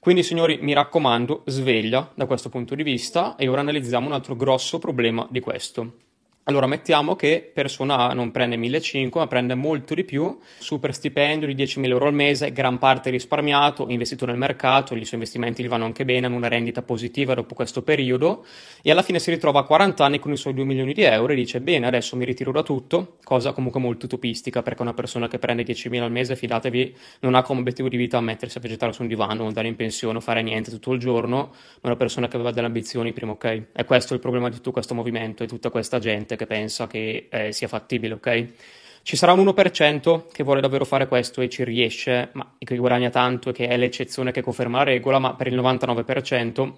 Quindi 0.00 0.22
signori, 0.22 0.58
mi 0.60 0.74
raccomando, 0.74 1.44
sveglia 1.46 2.10
da 2.14 2.26
questo 2.26 2.50
punto 2.50 2.74
di 2.74 2.82
vista 2.82 3.36
e 3.36 3.48
ora 3.48 3.60
analizziamo 3.60 4.06
un 4.06 4.12
altro 4.12 4.36
grosso 4.36 4.78
problema 4.78 5.26
di 5.30 5.40
questo. 5.40 5.92
Allora, 6.46 6.66
mettiamo 6.66 7.16
che 7.16 7.50
persona 7.54 8.10
A 8.10 8.12
non 8.12 8.30
prende 8.30 8.56
1.500, 8.56 9.08
ma 9.14 9.26
prende 9.26 9.54
molto 9.54 9.94
di 9.94 10.04
più, 10.04 10.38
super 10.58 10.92
stipendio 10.92 11.46
di 11.46 11.54
10.000 11.54 11.88
euro 11.88 12.06
al 12.06 12.12
mese, 12.12 12.52
gran 12.52 12.76
parte 12.76 13.08
risparmiato, 13.08 13.86
investito 13.88 14.26
nel 14.26 14.36
mercato, 14.36 14.94
i 14.94 15.06
suoi 15.06 15.20
investimenti 15.20 15.62
gli 15.62 15.68
vanno 15.68 15.86
anche 15.86 16.04
bene, 16.04 16.26
hanno 16.26 16.36
una 16.36 16.48
rendita 16.48 16.82
positiva 16.82 17.32
dopo 17.32 17.54
questo 17.54 17.80
periodo, 17.80 18.44
e 18.82 18.90
alla 18.90 19.00
fine 19.00 19.20
si 19.20 19.30
ritrova 19.30 19.60
a 19.60 19.62
40 19.62 20.04
anni 20.04 20.18
con 20.18 20.32
i 20.32 20.36
suoi 20.36 20.52
2 20.52 20.64
milioni 20.64 20.92
di 20.92 21.00
euro 21.00 21.32
e 21.32 21.36
dice, 21.36 21.62
bene, 21.62 21.86
adesso 21.86 22.14
mi 22.14 22.26
ritiro 22.26 22.52
da 22.52 22.62
tutto, 22.62 23.16
cosa 23.24 23.52
comunque 23.52 23.80
molto 23.80 24.04
utopistica, 24.04 24.62
perché 24.62 24.82
una 24.82 24.92
persona 24.92 25.28
che 25.28 25.38
prende 25.38 25.64
10.000 25.64 26.02
al 26.02 26.12
mese, 26.12 26.36
fidatevi, 26.36 26.94
non 27.20 27.36
ha 27.36 27.42
come 27.42 27.60
obiettivo 27.60 27.88
di 27.88 27.96
vita 27.96 28.20
mettersi 28.20 28.58
a 28.58 28.60
vegetare 28.60 28.92
su 28.92 29.00
un 29.00 29.08
divano, 29.08 29.46
andare 29.46 29.68
in 29.68 29.76
pensione, 29.76 30.20
fare 30.20 30.42
niente 30.42 30.70
tutto 30.70 30.92
il 30.92 31.00
giorno, 31.00 31.36
ma 31.80 31.88
una 31.88 31.96
persona 31.96 32.28
che 32.28 32.36
aveva 32.36 32.50
delle 32.50 32.66
ambizioni 32.66 33.14
prima, 33.14 33.32
ok? 33.32 33.62
E 33.72 33.84
questo 33.86 34.12
è 34.12 34.16
il 34.16 34.20
problema 34.20 34.50
di 34.50 34.56
tutto 34.56 34.72
questo 34.72 34.94
movimento 34.94 35.42
e 35.42 35.46
tutta 35.46 35.70
questa 35.70 35.98
gente 35.98 36.32
gente 36.34 36.36
che 36.36 36.46
pensa 36.46 36.86
che 36.86 37.28
eh, 37.30 37.52
sia 37.52 37.68
fattibile, 37.68 38.14
ok? 38.14 38.46
Ci 39.02 39.16
sarà 39.16 39.32
un 39.32 39.44
1% 39.44 40.26
che 40.32 40.42
vuole 40.42 40.60
davvero 40.60 40.84
fare 40.84 41.06
questo 41.06 41.40
e 41.40 41.48
ci 41.48 41.62
riesce, 41.62 42.30
ma 42.32 42.54
che 42.58 42.76
guadagna 42.76 43.10
tanto 43.10 43.50
e 43.50 43.52
che 43.52 43.68
è 43.68 43.76
l'eccezione 43.76 44.32
che 44.32 44.40
conferma 44.40 44.78
la 44.78 44.84
regola, 44.84 45.18
ma 45.18 45.34
per 45.34 45.46
il 45.46 45.56
99% 45.56 46.72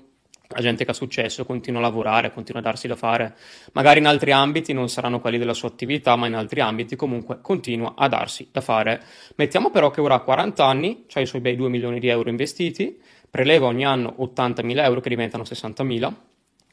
la 0.48 0.60
gente 0.60 0.84
che 0.84 0.90
ha 0.90 0.94
successo 0.94 1.44
continua 1.44 1.80
a 1.80 1.82
lavorare, 1.82 2.32
continua 2.32 2.60
a 2.60 2.64
darsi 2.64 2.88
da 2.88 2.96
fare. 2.96 3.36
Magari 3.72 4.00
in 4.00 4.06
altri 4.06 4.32
ambiti 4.32 4.72
non 4.72 4.88
saranno 4.88 5.20
quelli 5.20 5.38
della 5.38 5.54
sua 5.54 5.68
attività, 5.68 6.16
ma 6.16 6.26
in 6.26 6.34
altri 6.34 6.60
ambiti 6.60 6.96
comunque 6.96 7.38
continua 7.40 7.94
a 7.96 8.08
darsi 8.08 8.48
da 8.50 8.60
fare. 8.60 9.02
Mettiamo 9.36 9.70
però 9.70 9.90
che 9.90 10.00
ora 10.00 10.14
ha 10.14 10.20
40 10.20 10.64
anni, 10.64 11.04
ha 11.12 11.20
i 11.20 11.26
suoi 11.26 11.40
bei 11.40 11.54
2 11.54 11.68
milioni 11.68 12.00
di 12.00 12.08
euro 12.08 12.28
investiti, 12.28 13.00
preleva 13.30 13.66
ogni 13.66 13.84
anno 13.84 14.14
80.000 14.18 14.82
euro 14.82 15.00
che 15.00 15.08
diventano 15.08 15.44
60.000, 15.44 16.12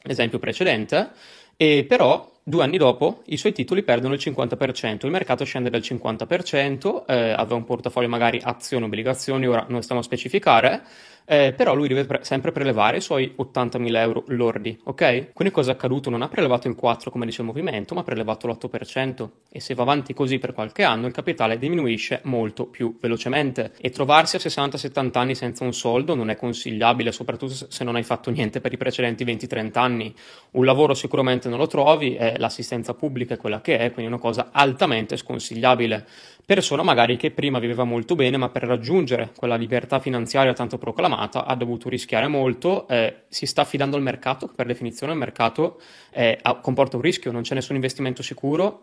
esempio 0.02 0.38
precedente, 0.38 1.10
e 1.56 1.84
però 1.84 2.32
Due 2.46 2.62
anni 2.62 2.76
dopo 2.76 3.22
i 3.28 3.38
suoi 3.38 3.54
titoli 3.54 3.82
perdono 3.82 4.12
il 4.12 4.20
50%, 4.22 5.06
il 5.06 5.10
mercato 5.10 5.46
scende 5.46 5.70
del 5.70 5.80
50%, 5.80 7.06
eh, 7.06 7.30
aveva 7.30 7.54
un 7.54 7.64
portafoglio 7.64 8.06
magari 8.06 8.38
azioni, 8.42 8.84
obbligazioni, 8.84 9.46
ora 9.46 9.64
non 9.70 9.80
stiamo 9.80 10.02
a 10.02 10.04
specificare, 10.04 10.82
eh, 11.26 11.54
però 11.56 11.74
lui 11.74 11.88
deve 11.88 12.04
pre- 12.04 12.22
sempre 12.22 12.52
prelevare 12.52 12.98
i 12.98 13.00
suoi 13.00 13.34
80.000 13.34 13.96
euro 13.96 14.24
lordi, 14.28 14.78
ok? 14.84 15.32
Quindi 15.32 15.54
cosa 15.54 15.70
è 15.70 15.74
accaduto? 15.74 16.10
Non 16.10 16.22
ha 16.22 16.28
prelevato 16.28 16.68
il 16.68 16.74
4 16.74 17.10
come 17.10 17.24
dice 17.24 17.40
il 17.40 17.46
movimento, 17.46 17.94
ma 17.94 18.00
ha 18.00 18.04
prelevato 18.04 18.46
l'8% 18.46 19.28
e 19.50 19.60
se 19.60 19.74
va 19.74 19.82
avanti 19.82 20.12
così 20.12 20.38
per 20.38 20.52
qualche 20.52 20.82
anno 20.82 21.06
il 21.06 21.12
capitale 21.12 21.58
diminuisce 21.58 22.20
molto 22.24 22.66
più 22.66 22.98
velocemente 23.00 23.72
e 23.80 23.90
trovarsi 23.90 24.36
a 24.36 24.38
60-70 24.38 25.18
anni 25.18 25.34
senza 25.34 25.64
un 25.64 25.72
soldo 25.72 26.14
non 26.14 26.28
è 26.28 26.36
consigliabile, 26.36 27.10
soprattutto 27.10 27.66
se 27.68 27.84
non 27.84 27.96
hai 27.96 28.02
fatto 28.02 28.30
niente 28.30 28.60
per 28.60 28.72
i 28.72 28.76
precedenti 28.76 29.24
20-30 29.24 29.78
anni. 29.78 30.14
Un 30.52 30.64
lavoro 30.66 30.92
sicuramente 30.92 31.48
non 31.48 31.58
lo 31.58 31.66
trovi, 31.66 32.16
eh, 32.16 32.33
l'assistenza 32.38 32.94
pubblica 32.94 33.34
è 33.34 33.36
quella 33.36 33.60
che 33.60 33.78
è, 33.78 33.92
quindi 33.92 34.04
è 34.10 34.14
una 34.14 34.18
cosa 34.18 34.48
altamente 34.52 35.16
sconsigliabile 35.16 36.06
persona 36.44 36.82
magari 36.82 37.16
che 37.16 37.30
prima 37.30 37.58
viveva 37.58 37.84
molto 37.84 38.14
bene, 38.14 38.36
ma 38.36 38.50
per 38.50 38.64
raggiungere 38.64 39.32
quella 39.36 39.56
libertà 39.56 39.98
finanziaria 39.98 40.52
tanto 40.52 40.78
proclamata 40.78 41.46
ha 41.46 41.54
dovuto 41.54 41.88
rischiare 41.88 42.28
molto, 42.28 42.86
eh, 42.88 43.22
si 43.28 43.46
sta 43.46 43.62
affidando 43.62 43.96
al 43.96 44.02
mercato, 44.02 44.48
che 44.48 44.54
per 44.54 44.66
definizione 44.66 45.12
il 45.12 45.18
mercato 45.18 45.80
eh, 46.10 46.38
comporta 46.60 46.96
un 46.96 47.02
rischio, 47.02 47.32
non 47.32 47.42
c'è 47.42 47.54
nessun 47.54 47.76
investimento 47.76 48.22
sicuro. 48.22 48.82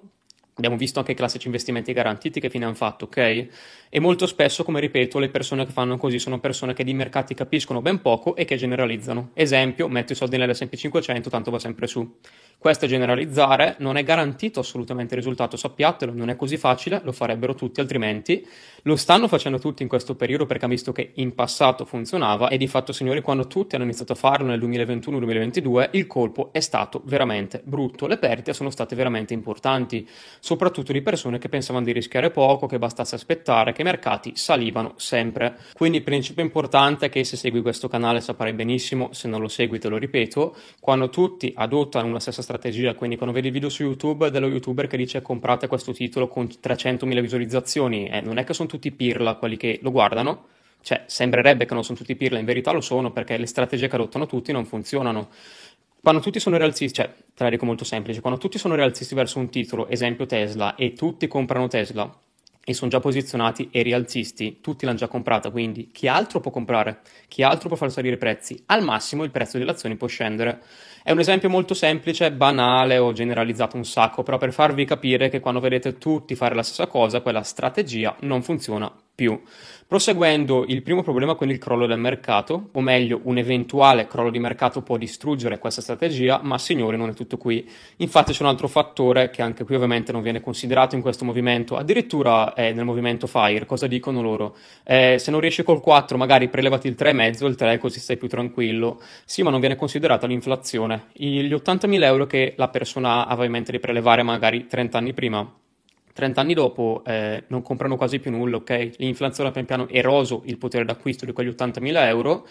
Abbiamo 0.53 0.75
visto 0.75 1.00
anche 1.00 1.13
i 1.13 1.15
classici 1.15 1.48
investimenti 1.48 1.93
garantiti 1.93 2.39
che 2.41 2.50
fine 2.50 2.65
hanno 2.65 2.74
fatto, 2.74 3.05
ok? 3.05 3.48
E 3.89 4.00
molto 4.00 4.27
spesso, 4.27 4.63
come 4.63 4.81
ripeto, 4.81 5.17
le 5.17 5.29
persone 5.29 5.65
che 5.65 5.72
fanno 5.72 5.98
così 5.98 6.20
sono 6.20 6.39
persone 6.39 6.74
che 6.74 6.84
di 6.84 6.93
mercati 6.93 7.34
capiscono 7.34 7.81
ben 7.81 8.01
poco 8.01 8.36
e 8.36 8.43
che 8.43 8.58
generalizzano. 8.58 9.29
Esempio, 9.34 9.88
metto 9.88 10.12
i 10.12 10.15
soldi 10.15 10.38
nell'S&P 10.38 10.75
500, 10.75 11.29
tanto 11.29 11.51
va 11.51 11.58
sempre 11.58 11.88
su. 11.88 12.17
Questo 12.62 12.86
è 12.86 12.88
generalizzare, 12.88 13.74
non 13.80 13.98
è 13.98 14.03
garantito 14.03 14.60
assolutamente 14.60 15.15
il 15.15 15.20
risultato, 15.20 15.58
sappiatelo, 15.58 16.13
non 16.13 16.30
è 16.30 16.36
così 16.36 16.58
facile, 16.58 17.01
lo 17.03 17.12
farebbero 17.12 17.56
tutti 17.56 17.80
altrimenti. 17.80 18.48
Lo 18.84 18.96
stanno 18.96 19.27
facendo 19.27 19.58
tutti 19.58 19.82
in 19.82 19.89
questo 19.89 20.13
periodo 20.13 20.46
perché 20.46 20.65
hanno 20.65 20.75
visto 20.75 20.91
che 20.91 21.10
in 21.15 21.34
passato 21.34 21.86
funzionava 21.86 22.50
e 22.50 22.58
di 22.58 22.68
fatto, 22.68 22.94
signori, 22.94 23.22
quando 23.22 23.48
tutti 23.48 23.74
hanno 23.74 23.86
iniziato 23.86 24.13
a 24.13 24.15
farlo 24.15 24.46
nel 24.46 24.60
2021-2022, 24.60 25.89
il 25.94 26.06
colpo 26.06 26.50
è 26.51 26.60
stato 26.60 27.01
veramente 27.06 27.63
brutto, 27.63 28.06
le 28.06 28.18
perdite 28.18 28.53
sono 28.53 28.70
state 28.70 28.96
veramente 28.96 29.34
importanti, 29.34 30.08
soprattutto 30.39 30.91
di 30.91 31.01
persone 31.01 31.39
che 31.39 31.50
pensavano 31.50 31.86
di 31.86 31.91
rischiare 31.91 32.30
poco, 32.30 32.68
che 32.68 32.77
bastasse 32.77 33.15
aspettare, 33.15 33.72
che 33.72 33.82
i 33.82 33.86
mercati 33.86 34.34
salivano 34.36 34.94
sempre. 34.98 35.58
Quindi 35.74 35.98
il 35.98 36.03
principio 36.03 36.44
importante 36.44 37.08
è 37.08 37.10
che 37.10 37.24
se 37.24 37.38
segui 37.38 37.63
questo 37.63 37.88
canale 37.88 38.22
saprai 38.22 38.53
benissimo, 38.53 39.13
se 39.13 39.27
non 39.27 39.41
lo 39.41 39.48
segui 39.48 39.80
te 39.80 39.89
lo 39.89 39.98
ripeto, 39.98 40.56
quando 40.80 41.10
tutti 41.10 41.51
adottano 41.56 42.06
una 42.06 42.20
stessa 42.20 42.34
strategia, 42.38 42.50
quindi 42.96 43.15
quando 43.15 43.34
vedi 43.34 43.48
il 43.48 43.53
video 43.53 43.70
su 43.70 43.84
YouTube 43.84 44.29
dello 44.31 44.48
youtuber 44.48 44.88
che 44.88 44.98
dice 44.98 45.22
comprate 45.22 45.67
questo 45.67 45.93
titolo 45.93 46.27
con 46.27 46.46
300.000 46.46 47.22
visualizzazioni, 47.22 48.08
eh, 48.08 48.22
non 48.22 48.38
è 48.38 48.43
che 48.43 48.53
sono 48.53 48.67
tutti 48.67 48.91
pirla 48.91 49.36
quelli 49.36 49.58
che 49.58 49.79
lo 49.81 49.91
guardano, 49.91 50.48
cioè 50.81 51.03
sembrerebbe 51.08 51.65
che 51.65 51.74
non 51.74 51.84
sono 51.84 51.98
tutti 51.98 52.15
pirla, 52.15 52.39
in 52.39 52.46
verità 52.46 52.72
lo 52.72 52.81
sono 52.81 53.12
perché 53.12 53.38
le 53.38 53.46
strategie 53.46 53.88
che 53.88 53.96
adottano 53.96 54.25
tutti 54.25 54.51
non 54.51 54.65
funzionano. 54.65 55.29
quando 56.01 56.22
tutti 56.22 56.39
sono 56.39 56.58
realististi, 56.58 57.01
cioè, 57.01 57.13
te 57.36 57.43
la 57.43 57.50
dico 57.50 57.65
molto 57.65 57.84
semplice, 57.84 58.22
quando 58.22 58.39
tutti 58.39 58.58
sono 58.58 58.75
realististi 58.75 59.13
verso 59.15 59.39
un 59.39 59.50
titolo, 59.50 59.88
esempio 59.88 60.25
Tesla, 60.25 60.75
e 60.75 60.93
tutti 60.93 61.27
comprano 61.27 61.67
Tesla 61.67 62.12
e 62.63 62.74
sono 62.74 62.91
già 62.91 63.00
posizionati 63.00 63.70
e 63.72 63.82
rialzisti, 63.82 64.60
tutti 64.62 64.86
l'hanno 64.86 64.98
già 64.98 65.08
comprata, 65.08 65.50
quindi 65.50 65.89
chi 65.91 66.08
altro 66.08 66.39
può 66.39 66.51
comprare? 66.51 67.01
Chi 67.27 67.41
altro 67.44 67.68
può 67.68 67.77
far 67.77 67.91
salire 67.91 68.15
i 68.15 68.20
prezzi? 68.20 68.62
Al 68.68 68.84
massimo 68.84 69.24
il 69.24 69.32
prezzo 69.32 69.58
delle 69.58 69.72
azioni 69.72 69.96
può 69.96 70.08
scendere. 70.08 70.62
È 71.03 71.12
un 71.12 71.20
esempio 71.20 71.50
molto 71.50 71.74
semplice, 71.74 72.32
banale, 72.32 73.00
ho 73.00 73.12
generalizzato 73.13 73.77
un 73.77 73.86
sacco, 73.86 74.22
però 74.22 74.38
per 74.38 74.53
farvi 74.53 74.86
capire 74.86 75.30
che 75.30 75.39
quando 75.39 75.60
vedete 75.60 75.98
tutti 75.98 76.36
fare 76.36 76.53
la 76.53 76.63
stessa 76.63 76.86
cosa, 76.86 77.22
quella 77.22 77.41
strategia 77.41 78.15
non 78.22 78.44
funziona 78.44 78.91
più. 79.22 79.40
Proseguendo, 79.86 80.63
il 80.68 80.82
primo 80.82 81.04
problema 81.04 81.36
con 81.36 81.50
il 81.50 81.60
crollo 81.60 81.86
del 81.86 82.00
mercato, 82.00 82.70
o 82.72 82.80
meglio, 82.80 83.20
un 83.24 83.38
eventuale 83.38 84.08
crollo 84.08 84.32
di 84.32 84.40
mercato 84.40 84.82
può 84.82 84.98
distruggere 84.98 85.60
questa 85.60 85.82
strategia, 85.82 86.40
ma 86.42 86.58
signori 86.58 86.98
non 86.98 87.10
è 87.10 87.13
tutto 87.13 87.38
qui. 87.38 87.70
Infatti 87.98 88.32
c'è 88.32 88.42
un 88.42 88.50
altro 88.50 88.68
fattore 88.68 89.30
che 89.30 89.44
anche 89.44 89.63
qui 89.63 89.75
ovviamente 89.75 90.12
non 90.12 90.24
viene 90.24 90.40
considerato 90.40 90.96
in 90.96 91.01
questo 91.01 91.24
movimento, 91.24 91.75
addirittura 91.75 92.54
è 92.54 92.72
nel 92.72 92.86
movimento 92.86 93.28
FIRE, 93.28 93.66
cosa 93.66 93.86
dicono 93.86 94.22
loro? 94.22 94.56
Eh, 94.84 95.18
se 95.20 95.30
non 95.30 95.40
riesci 95.40 95.62
col 95.62 95.82
4 95.82 96.18
magari 96.18 96.48
prelevati 96.48 96.88
il 96.88 96.96
3,5, 96.98 97.46
il 97.46 97.56
3 97.56 97.78
così 97.78 98.00
stai 98.00 98.18
più 98.18 98.30
tranquillo. 98.30 99.01
Sì, 99.25 99.44
ma 99.44 99.51
non 99.51 99.60
viene 99.60 99.75
considerata 99.75 100.25
l'inflazione. 100.25 101.08
Gli 101.12 101.54
80.000 101.54 102.04
euro 102.04 102.25
che 102.25 102.54
la 102.56 102.70
persona 102.70 103.28
aveva 103.28 103.46
in 103.46 103.51
mente 103.51 103.72
di 103.72 103.80
prelevare 103.80 104.24
magari 104.24 104.66
30 104.68 104.98
anni 104.98 105.13
prima 105.13 105.61
30 106.13 106.41
anni 106.41 106.53
dopo 106.53 107.03
eh, 107.06 107.44
non 107.48 107.62
comprano 107.62 107.98
quasi 107.98 108.20
più 108.20 108.32
nulla, 108.32 108.58
ok? 108.58 108.91
L'inflazione 108.98 109.50
ha 109.50 109.51
pian 109.51 109.65
piano 109.65 109.88
eroso 109.89 110.44
il 110.46 110.58
potere 110.58 110.86
d'acquisto 110.86 111.25
di 111.25 111.34
quegli 111.34 111.50
80.000 111.50 112.08
euro 112.08 112.48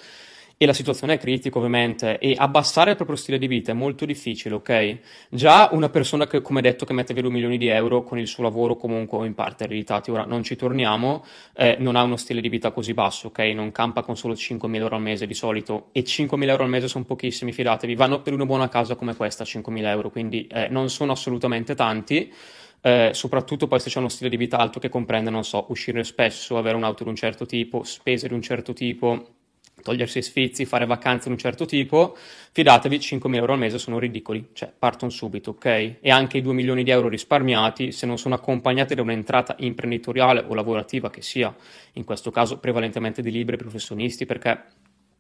e 0.63 0.67
la 0.67 0.75
situazione 0.75 1.15
è 1.15 1.19
critica 1.19 1.57
ovviamente 1.57 2.19
e 2.19 2.35
abbassare 2.37 2.91
il 2.91 2.97
proprio 2.97 3.17
stile 3.17 3.39
di 3.39 3.47
vita 3.47 3.71
è 3.71 3.75
molto 3.75 4.05
difficile, 4.05 4.57
ok? 4.57 4.99
Già 5.31 5.71
una 5.73 5.89
persona 5.89 6.27
che, 6.27 6.43
come 6.43 6.61
detto, 6.61 6.85
che 6.85 6.93
mette 6.93 7.15
via 7.15 7.23
2 7.23 7.33
milioni 7.33 7.57
di 7.57 7.69
euro 7.69 8.03
con 8.03 8.19
il 8.19 8.27
suo 8.27 8.43
lavoro 8.43 8.77
comunque 8.77 9.27
in 9.27 9.33
parte 9.33 9.65
ereditati, 9.65 10.11
ora 10.11 10.27
non 10.27 10.43
ci 10.43 10.57
torniamo, 10.57 11.25
eh, 11.57 11.77
non 11.79 11.97
ha 11.97 12.03
uno 12.03 12.17
stile 12.17 12.43
di 12.43 12.51
vita 12.51 12.73
così 12.73 12.93
basso, 12.93 13.29
ok? 13.29 13.39
Non 13.39 13.73
campa 13.73 14.03
con 14.03 14.19
solo 14.19 14.35
5.000 14.35 14.75
euro 14.75 14.97
al 14.97 15.01
mese 15.01 15.27
di 15.27 15.33
solito 15.33 15.87
e 15.93 16.03
5.000 16.03 16.49
euro 16.51 16.65
al 16.65 16.69
mese 16.69 16.89
sono 16.89 17.05
pochissimi, 17.05 17.53
fidatevi, 17.53 17.95
vanno 17.95 18.21
per 18.21 18.35
una 18.35 18.45
buona 18.45 18.69
casa 18.69 18.97
come 18.97 19.17
questa 19.17 19.45
5.000 19.45 19.87
euro, 19.87 20.11
quindi 20.11 20.47
eh, 20.47 20.69
non 20.69 20.91
sono 20.91 21.13
assolutamente 21.13 21.75
tanti. 21.75 22.31
Eh, 22.83 23.11
soprattutto 23.13 23.67
poi 23.67 23.79
se 23.79 23.91
c'è 23.91 23.99
uno 23.99 24.09
stile 24.09 24.31
di 24.31 24.37
vita 24.37 24.59
alto 24.59 24.81
che 24.81 24.89
comprende, 24.89 25.31
non 25.31 25.45
so, 25.45 25.67
uscire 25.69 26.03
spesso, 26.05 26.57
avere 26.57 26.77
un'auto 26.77 27.03
di 27.05 27.11
un 27.11 27.17
certo 27.17 27.45
tipo, 27.47 27.83
spese 27.83 28.29
di 28.29 28.35
un 28.35 28.43
certo 28.43 28.73
tipo, 28.73 29.35
togliersi 29.83 30.23
sfizi, 30.23 30.65
fare 30.65 30.87
vacanze 30.87 31.27
di 31.27 31.33
un 31.33 31.39
certo 31.39 31.67
tipo, 31.67 32.17
fidatevi, 32.53 32.99
5.000 32.99 33.35
euro 33.37 33.53
al 33.53 33.59
mese 33.59 33.79
sono 33.79 33.99
ridicoli, 33.99 34.51
cioè 34.53 34.73
partono 34.77 35.11
subito, 35.11 35.51
ok? 35.51 35.65
E 36.01 36.11
anche 36.11 36.39
i 36.39 36.43
2 36.43 36.53
milioni 36.55 36.83
di 36.85 36.91
euro 36.91 37.09
risparmiati, 37.09 37.93
se 37.93 38.07
non 38.07 38.19
sono 38.19 38.35
accompagnati 38.35 38.95
da 38.95 39.03
un'entrata 39.03 39.57
imprenditoriale 39.59 40.45
o 40.47 40.55
lavorativa 40.55 41.11
che 41.11 41.23
sia, 41.23 41.55
in 41.95 42.05
questo 42.05 42.31
caso 42.31 42.59
prevalentemente 42.59 43.23
di 43.23 43.31
libri 43.31 43.57
professionisti, 43.57 44.27
perché 44.27 44.63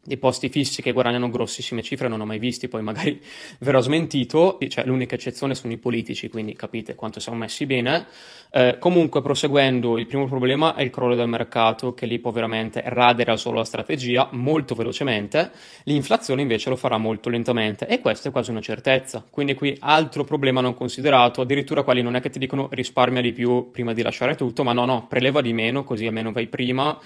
dei 0.02 0.16
posti 0.16 0.48
fissi 0.48 0.80
che 0.80 0.92
guadagnano 0.92 1.28
grossissime 1.28 1.82
cifre 1.82 2.08
non 2.08 2.20
ho 2.20 2.24
mai 2.24 2.38
visti, 2.38 2.68
poi 2.68 2.82
magari 2.82 3.20
verrò 3.60 3.80
smentito, 3.80 4.58
cioè 4.68 4.84
l'unica 4.86 5.14
eccezione 5.14 5.54
sono 5.54 5.72
i 5.72 5.76
politici, 5.76 6.28
quindi 6.28 6.54
capite 6.54 6.94
quanto 6.94 7.20
siamo 7.20 7.38
messi 7.38 7.66
bene. 7.66 8.06
Eh, 8.50 8.76
comunque, 8.78 9.20
proseguendo, 9.20 9.98
il 9.98 10.06
primo 10.06 10.26
problema 10.26 10.74
è 10.74 10.82
il 10.82 10.90
crollo 10.90 11.14
del 11.14 11.28
mercato, 11.28 11.92
che 11.92 12.06
lì 12.06 12.18
può 12.18 12.30
veramente 12.30 12.82
radere 12.86 13.36
solo 13.36 13.58
la 13.58 13.64
strategia 13.64 14.28
molto 14.32 14.74
velocemente, 14.74 15.50
l'inflazione 15.84 16.42
invece 16.42 16.70
lo 16.70 16.76
farà 16.76 16.96
molto 16.96 17.28
lentamente 17.28 17.86
e 17.86 18.00
questa 18.00 18.30
è 18.30 18.32
quasi 18.32 18.50
una 18.50 18.60
certezza. 18.60 19.24
Quindi 19.28 19.54
qui 19.54 19.76
altro 19.80 20.24
problema 20.24 20.62
non 20.62 20.74
considerato, 20.74 21.42
addirittura 21.42 21.82
quelli 21.82 22.02
non 22.02 22.16
è 22.16 22.20
che 22.20 22.30
ti 22.30 22.38
dicono 22.38 22.68
risparmia 22.72 23.20
di 23.20 23.32
più 23.32 23.70
prima 23.70 23.92
di 23.92 24.02
lasciare 24.02 24.34
tutto, 24.34 24.64
ma 24.64 24.72
no, 24.72 24.86
no, 24.86 25.06
preleva 25.06 25.42
di 25.42 25.52
meno, 25.52 25.84
così 25.84 26.06
almeno 26.06 26.32
vai 26.32 26.46
prima 26.46 26.98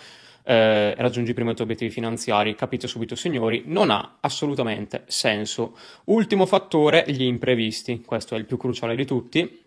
eh, 0.44 0.94
raggiungi 0.96 1.32
prima 1.32 1.50
i 1.50 1.54
tuoi 1.54 1.66
obiettivi 1.66 1.90
finanziari, 1.90 2.54
capite 2.54 2.86
subito 2.86 3.16
signori, 3.16 3.62
non 3.66 3.90
ha 3.90 4.18
assolutamente 4.20 5.04
senso. 5.06 5.76
Ultimo 6.04 6.46
fattore, 6.46 7.04
gli 7.08 7.22
imprevisti, 7.22 8.02
questo 8.02 8.34
è 8.34 8.38
il 8.38 8.44
più 8.44 8.56
cruciale 8.56 8.94
di 8.94 9.06
tutti. 9.06 9.62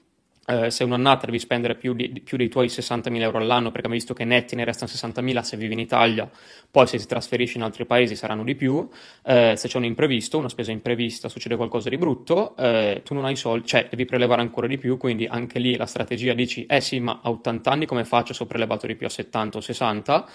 Eh, 0.50 0.72
se 0.72 0.86
un'annata 0.86 1.26
devi 1.26 1.40
spendere 1.40 1.76
più, 1.76 1.94
di, 1.94 2.22
più, 2.22 2.38
dei 2.38 2.48
tuoi 2.48 2.68
60.000 2.68 3.20
euro 3.20 3.40
all'anno, 3.40 3.64
perché 3.64 3.80
abbiamo 3.80 3.96
visto 3.96 4.14
che 4.14 4.24
netti 4.24 4.56
ne 4.56 4.64
restano 4.64 4.90
60.000 4.90 5.42
se 5.42 5.58
vivi 5.58 5.74
in 5.74 5.80
Italia, 5.80 6.30
poi 6.72 6.88
se 6.88 6.98
ti 6.98 7.06
trasferisci 7.06 7.58
in 7.58 7.64
altri 7.64 7.86
paesi 7.86 8.16
saranno 8.16 8.46
di 8.46 8.56
più, 8.56 8.88
eh, 9.26 9.56
se 9.58 9.68
c'è 9.68 9.76
un 9.76 9.84
imprevisto, 9.84 10.38
una 10.38 10.48
spesa 10.48 10.72
imprevista, 10.72 11.28
succede 11.28 11.58
qualcosa 11.58 11.90
di 11.90 11.98
brutto, 11.98 12.56
eh, 12.56 13.02
tu 13.04 13.14
non 13.14 13.26
hai 13.26 13.36
soldi, 13.36 13.68
cioè 13.68 13.88
devi 13.90 14.06
prelevare 14.06 14.40
ancora 14.40 14.68
di 14.68 14.78
più, 14.78 14.96
quindi 14.96 15.26
anche 15.26 15.60
lì 15.60 15.76
la 15.76 15.86
strategia 15.86 16.34
dici, 16.34 16.66
eh 16.66 16.80
sì, 16.80 17.02
ma 17.02 17.20
a 17.22 17.30
80 17.30 17.70
anni 17.70 17.86
come 17.86 18.06
faccio 18.06 18.32
se 18.32 18.44
ho 18.44 18.46
prelevato 18.46 18.88
di 18.88 18.96
più 18.96 19.06
a 19.06 19.10
70 19.10 19.58
o 19.58 19.60
60? 19.60 20.30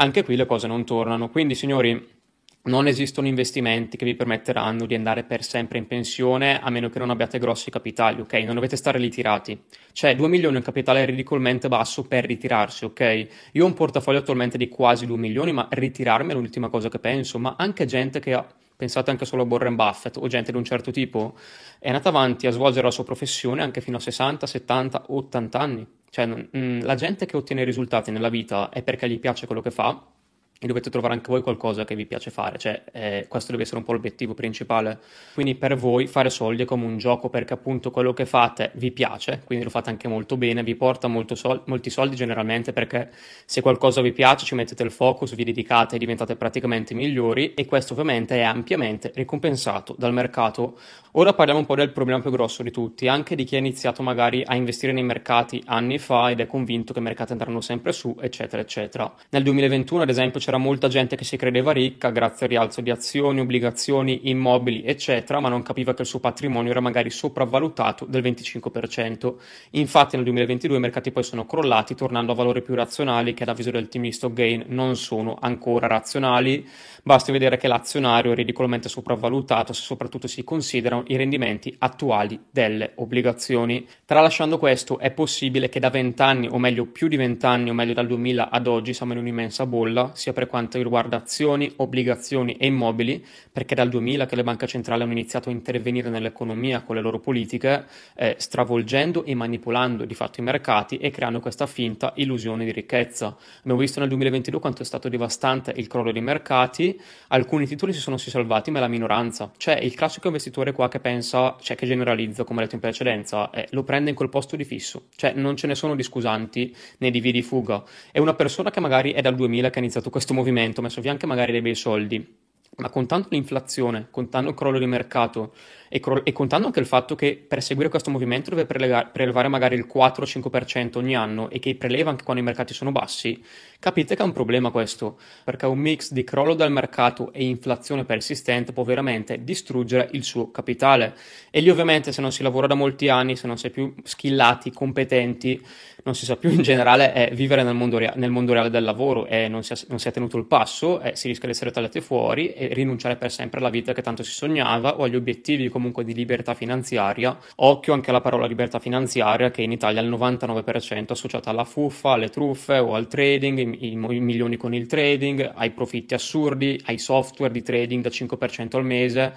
Anche 0.00 0.22
qui 0.22 0.36
le 0.36 0.46
cose 0.46 0.68
non 0.68 0.84
tornano, 0.84 1.28
quindi 1.28 1.56
signori 1.56 2.16
non 2.62 2.86
esistono 2.86 3.26
investimenti 3.26 3.96
che 3.96 4.04
vi 4.04 4.14
permetteranno 4.14 4.86
di 4.86 4.94
andare 4.94 5.24
per 5.24 5.42
sempre 5.42 5.78
in 5.78 5.88
pensione 5.88 6.60
a 6.60 6.70
meno 6.70 6.88
che 6.88 7.00
non 7.00 7.10
abbiate 7.10 7.40
grossi 7.40 7.68
capitali, 7.68 8.20
ok? 8.20 8.32
Non 8.44 8.54
dovete 8.54 8.76
stare 8.76 8.98
ritirati. 8.98 9.60
Cioè, 9.92 10.14
2 10.14 10.28
milioni 10.28 10.54
è 10.54 10.58
un 10.58 10.64
capitale 10.64 11.04
ridicolmente 11.04 11.66
basso 11.66 12.06
per 12.06 12.26
ritirarsi, 12.26 12.84
ok? 12.84 13.26
Io 13.52 13.64
ho 13.64 13.66
un 13.66 13.74
portafoglio 13.74 14.18
attualmente 14.18 14.56
di 14.56 14.68
quasi 14.68 15.04
2 15.04 15.16
milioni, 15.16 15.50
ma 15.50 15.66
ritirarmi 15.68 16.30
è 16.30 16.34
l'ultima 16.34 16.68
cosa 16.68 16.88
che 16.88 17.00
penso. 17.00 17.40
Ma 17.40 17.56
anche 17.58 17.84
gente 17.84 18.20
che 18.20 18.34
ha, 18.34 18.46
pensate 18.76 19.10
anche 19.10 19.24
solo 19.24 19.42
a 19.42 19.46
Warren 19.46 19.74
Buffett 19.74 20.16
o 20.16 20.28
gente 20.28 20.52
di 20.52 20.58
un 20.58 20.64
certo 20.64 20.92
tipo, 20.92 21.36
è 21.80 21.88
andata 21.88 22.10
avanti 22.10 22.46
a 22.46 22.52
svolgere 22.52 22.84
la 22.84 22.92
sua 22.92 23.02
professione 23.02 23.62
anche 23.62 23.80
fino 23.80 23.96
a 23.96 24.00
60, 24.00 24.46
70, 24.46 25.04
80 25.08 25.58
anni. 25.58 25.86
Cioè, 26.10 26.26
mh, 26.26 26.48
mm, 26.56 26.80
la 26.82 26.94
gente 26.94 27.26
che 27.26 27.36
ottiene 27.36 27.64
risultati 27.64 28.10
nella 28.10 28.28
vita 28.28 28.70
è 28.70 28.82
perché 28.82 29.08
gli 29.08 29.18
piace 29.18 29.46
quello 29.46 29.60
che 29.60 29.70
fa 29.70 30.16
e 30.60 30.66
dovete 30.66 30.90
trovare 30.90 31.14
anche 31.14 31.30
voi 31.30 31.40
qualcosa 31.40 31.84
che 31.84 31.94
vi 31.94 32.04
piace 32.04 32.30
fare, 32.30 32.58
cioè 32.58 32.82
eh, 32.92 33.26
questo 33.28 33.52
deve 33.52 33.62
essere 33.62 33.78
un 33.78 33.84
po' 33.84 33.92
l'obiettivo 33.92 34.34
principale. 34.34 34.98
Quindi 35.32 35.54
per 35.54 35.76
voi 35.76 36.08
fare 36.08 36.30
soldi 36.30 36.62
è 36.62 36.64
come 36.64 36.84
un 36.84 36.98
gioco 36.98 37.28
perché 37.28 37.52
appunto 37.52 37.92
quello 37.92 38.12
che 38.12 38.26
fate 38.26 38.72
vi 38.74 38.90
piace, 38.90 39.42
quindi 39.44 39.64
lo 39.64 39.70
fate 39.70 39.90
anche 39.90 40.08
molto 40.08 40.36
bene, 40.36 40.64
vi 40.64 40.74
porta 40.74 41.08
sol- 41.34 41.62
molti 41.66 41.90
soldi 41.90 42.16
generalmente 42.16 42.72
perché 42.72 43.10
se 43.44 43.60
qualcosa 43.60 44.00
vi 44.00 44.12
piace 44.12 44.44
ci 44.44 44.56
mettete 44.56 44.82
il 44.82 44.90
focus, 44.90 45.36
vi 45.36 45.44
dedicate 45.44 45.94
e 45.94 45.98
diventate 45.98 46.34
praticamente 46.34 46.92
migliori 46.92 47.54
e 47.54 47.64
questo 47.64 47.92
ovviamente 47.92 48.36
è 48.36 48.42
ampiamente 48.42 49.12
ricompensato 49.14 49.94
dal 49.96 50.12
mercato. 50.12 50.76
Ora 51.12 51.32
parliamo 51.32 51.60
un 51.60 51.66
po' 51.66 51.74
del 51.74 51.90
problema 51.90 52.20
più 52.20 52.30
grosso 52.30 52.62
di 52.62 52.70
tutti, 52.70 53.08
anche 53.08 53.34
di 53.34 53.44
chi 53.44 53.54
ha 53.54 53.58
iniziato 53.58 54.02
magari 54.02 54.42
a 54.44 54.54
investire 54.54 54.92
nei 54.92 55.02
mercati 55.02 55.62
anni 55.66 55.98
fa 55.98 56.30
ed 56.30 56.40
è 56.40 56.46
convinto 56.46 56.92
che 56.92 56.98
i 56.98 57.02
mercati 57.02 57.32
andranno 57.32 57.60
sempre 57.60 57.92
su, 57.92 58.16
eccetera, 58.20 58.60
eccetera. 58.60 59.12
Nel 59.30 59.42
2021 59.42 60.02
ad 60.02 60.08
esempio 60.08 60.40
c'era 60.48 60.56
molta 60.56 60.88
gente 60.88 61.14
che 61.14 61.24
si 61.24 61.36
credeva 61.36 61.72
ricca 61.72 62.08
grazie 62.08 62.46
al 62.46 62.52
rialzo 62.52 62.80
di 62.80 62.88
azioni, 62.88 63.40
obbligazioni, 63.40 64.30
immobili, 64.30 64.82
eccetera, 64.82 65.40
ma 65.40 65.50
non 65.50 65.60
capiva 65.60 65.92
che 65.92 66.00
il 66.00 66.08
suo 66.08 66.20
patrimonio 66.20 66.70
era 66.70 66.80
magari 66.80 67.10
sopravvalutato 67.10 68.06
del 68.06 68.22
25%. 68.22 69.34
Infatti 69.72 70.16
nel 70.16 70.24
2022 70.24 70.78
i 70.78 70.80
mercati 70.80 71.10
poi 71.10 71.22
sono 71.22 71.44
crollati, 71.44 71.94
tornando 71.94 72.32
a 72.32 72.34
valori 72.34 72.62
più 72.62 72.74
razionali 72.74 73.34
che 73.34 73.42
ad 73.42 73.50
avviso 73.50 73.70
del 73.70 73.88
team 73.88 74.08
Gain 74.32 74.64
non 74.68 74.96
sono 74.96 75.36
ancora 75.38 75.86
razionali. 75.86 76.66
Basti 77.08 77.32
vedere 77.32 77.56
che 77.56 77.68
l'azionario 77.68 78.32
è 78.32 78.34
ridicolmente 78.34 78.90
sopravvalutato 78.90 79.72
se 79.72 79.80
soprattutto 79.80 80.26
si 80.26 80.44
considerano 80.44 81.04
i 81.06 81.16
rendimenti 81.16 81.74
attuali 81.78 82.38
delle 82.50 82.92
obbligazioni. 82.96 83.88
Tralasciando 84.04 84.58
questo, 84.58 84.98
è 84.98 85.10
possibile 85.10 85.70
che 85.70 85.80
da 85.80 85.88
20 85.88 86.20
anni, 86.20 86.48
o 86.50 86.58
meglio 86.58 86.84
più 86.84 87.08
di 87.08 87.16
20 87.16 87.46
anni, 87.46 87.70
o 87.70 87.72
meglio 87.72 87.94
dal 87.94 88.06
2000 88.06 88.50
ad 88.50 88.66
oggi, 88.66 88.92
siamo 88.92 89.14
in 89.14 89.20
un'immensa 89.20 89.64
bolla, 89.64 90.10
sia 90.12 90.34
per 90.34 90.48
quanto 90.48 90.76
riguarda 90.76 91.16
azioni, 91.16 91.72
obbligazioni 91.76 92.56
e 92.58 92.66
immobili, 92.66 93.24
perché 93.50 93.74
dal 93.74 93.88
2000 93.88 94.26
che 94.26 94.36
le 94.36 94.42
banche 94.44 94.66
centrali 94.66 95.02
hanno 95.02 95.12
iniziato 95.12 95.48
a 95.48 95.52
intervenire 95.52 96.10
nell'economia 96.10 96.82
con 96.82 96.94
le 96.94 97.00
loro 97.00 97.20
politiche, 97.20 97.86
eh, 98.16 98.34
stravolgendo 98.36 99.24
e 99.24 99.34
manipolando 99.34 100.04
di 100.04 100.14
fatto 100.14 100.40
i 100.40 100.42
mercati 100.42 100.98
e 100.98 101.08
creando 101.08 101.40
questa 101.40 101.66
finta 101.66 102.12
illusione 102.16 102.66
di 102.66 102.70
ricchezza. 102.70 103.34
Abbiamo 103.60 103.80
visto 103.80 103.98
nel 103.98 104.10
2022 104.10 104.60
quanto 104.60 104.82
è 104.82 104.84
stato 104.84 105.08
devastante 105.08 105.72
il 105.74 105.86
crollo 105.86 106.12
dei 106.12 106.20
mercati, 106.20 106.96
alcuni 107.28 107.66
titoli 107.66 107.92
si 107.92 108.00
sono 108.00 108.16
salvati, 108.16 108.70
ma 108.70 108.80
la 108.80 108.88
minoranza. 108.88 109.50
Cioè 109.56 109.74
il 109.74 109.94
classico 109.94 110.26
investitore 110.26 110.72
qua 110.72 110.88
che 110.88 111.00
pensa, 111.00 111.56
cioè 111.60 111.76
che 111.76 111.86
generalizza, 111.86 112.44
come 112.44 112.62
detto 112.62 112.74
in 112.74 112.80
precedenza, 112.80 113.50
eh, 113.50 113.66
lo 113.70 113.82
prende 113.82 114.10
in 114.10 114.16
quel 114.16 114.28
posto 114.28 114.56
di 114.56 114.64
fisso. 114.64 115.06
Cioè 115.14 115.32
non 115.32 115.56
ce 115.56 115.66
ne 115.66 115.74
sono 115.74 115.94
di 115.94 116.02
scusanti 116.02 116.74
né 116.98 117.10
di 117.10 117.20
vie 117.20 117.32
di 117.32 117.42
fuga. 117.42 117.82
È 118.10 118.18
una 118.18 118.34
persona 118.34 118.70
che 118.70 118.80
magari 118.80 119.12
è 119.12 119.20
dal 119.20 119.34
2000 119.34 119.70
che 119.70 119.78
ha 119.78 119.82
iniziato 119.82 120.10
questo 120.10 120.34
movimento, 120.34 120.80
ha 120.80 120.82
messo 120.82 121.00
via 121.00 121.10
anche 121.10 121.26
magari 121.26 121.52
dei 121.52 121.60
bei 121.60 121.74
soldi, 121.74 122.46
ma 122.78 122.90
contando 122.90 123.26
l'inflazione, 123.30 124.06
contando 124.10 124.50
il 124.50 124.56
crollo 124.56 124.78
di 124.78 124.86
mercato 124.86 125.52
e, 125.88 125.98
cro- 126.00 126.24
e, 126.24 126.32
contando 126.32 126.66
anche 126.66 126.78
il 126.78 126.86
fatto 126.86 127.14
che 127.16 127.36
per 127.36 127.62
seguire 127.62 127.88
questo 127.88 128.10
movimento 128.10 128.50
deve 128.50 128.66
prelega- 128.66 129.06
prelevare 129.06 129.48
magari 129.48 129.74
il 129.74 129.86
4-5% 129.92 130.98
ogni 130.98 131.16
anno 131.16 131.50
e 131.50 131.58
che 131.58 131.74
preleva 131.74 132.10
anche 132.10 132.22
quando 132.22 132.40
i 132.40 132.44
mercati 132.44 132.74
sono 132.74 132.92
bassi, 132.92 133.42
Capite 133.80 134.16
che 134.16 134.22
è 134.22 134.24
un 134.24 134.32
problema 134.32 134.72
questo, 134.72 135.20
perché 135.44 135.64
un 135.66 135.78
mix 135.78 136.10
di 136.10 136.24
crollo 136.24 136.54
del 136.54 136.72
mercato 136.72 137.32
e 137.32 137.44
inflazione 137.44 138.04
persistente 138.04 138.72
può 138.72 138.82
veramente 138.82 139.44
distruggere 139.44 140.08
il 140.14 140.24
suo 140.24 140.50
capitale. 140.50 141.14
E 141.48 141.60
lì 141.60 141.70
ovviamente 141.70 142.10
se 142.10 142.20
non 142.20 142.32
si 142.32 142.42
lavora 142.42 142.66
da 142.66 142.74
molti 142.74 143.08
anni, 143.08 143.36
se 143.36 143.46
non 143.46 143.56
si 143.56 143.68
è 143.68 143.70
più 143.70 143.94
skillati, 144.02 144.72
competenti, 144.72 145.64
non 146.02 146.16
si 146.16 146.24
sa 146.24 146.36
più 146.36 146.50
in 146.50 146.62
generale 146.62 147.12
è 147.12 147.30
vivere 147.34 147.62
nel 147.62 147.74
mondo, 147.74 147.98
rea- 147.98 148.14
nel 148.16 148.30
mondo 148.30 148.52
reale 148.52 148.70
del 148.70 148.82
lavoro 148.82 149.26
e 149.26 149.46
non 149.46 149.62
si, 149.62 149.74
è, 149.74 149.76
non 149.88 150.00
si 150.00 150.08
è 150.08 150.10
tenuto 150.10 150.38
il 150.38 150.46
passo, 150.46 151.00
eh, 151.00 151.14
si 151.14 151.28
rischia 151.28 151.46
di 151.46 151.54
essere 151.54 151.70
tagliati 151.70 152.00
fuori 152.00 152.52
e 152.52 152.72
rinunciare 152.72 153.14
per 153.14 153.30
sempre 153.30 153.60
alla 153.60 153.70
vita 153.70 153.92
che 153.92 154.02
tanto 154.02 154.24
si 154.24 154.32
sognava 154.32 154.98
o 154.98 155.04
agli 155.04 155.16
obiettivi 155.16 155.68
comunque 155.68 156.02
di 156.02 156.14
libertà 156.14 156.54
finanziaria. 156.54 157.38
Occhio 157.56 157.92
anche 157.92 158.10
alla 158.10 158.20
parola 158.20 158.46
libertà 158.46 158.80
finanziaria 158.80 159.50
che 159.52 159.62
in 159.62 159.70
Italia 159.70 160.00
è 160.00 160.04
il 160.04 160.10
99% 160.10 161.12
associata 161.12 161.50
alla 161.50 161.64
fuffa, 161.64 162.12
alle 162.12 162.30
truffe 162.30 162.78
o 162.78 162.94
al 162.94 163.06
trading 163.06 163.67
i, 163.72 163.92
i 163.92 163.96
milioni 163.96 164.56
con 164.56 164.74
il 164.74 164.86
trading, 164.86 165.52
ai 165.54 165.70
profitti 165.70 166.14
assurdi, 166.14 166.80
ai 166.86 166.98
software 166.98 167.52
di 167.52 167.62
trading 167.62 168.02
da 168.02 168.10
5% 168.10 168.76
al 168.76 168.84
mese. 168.84 169.34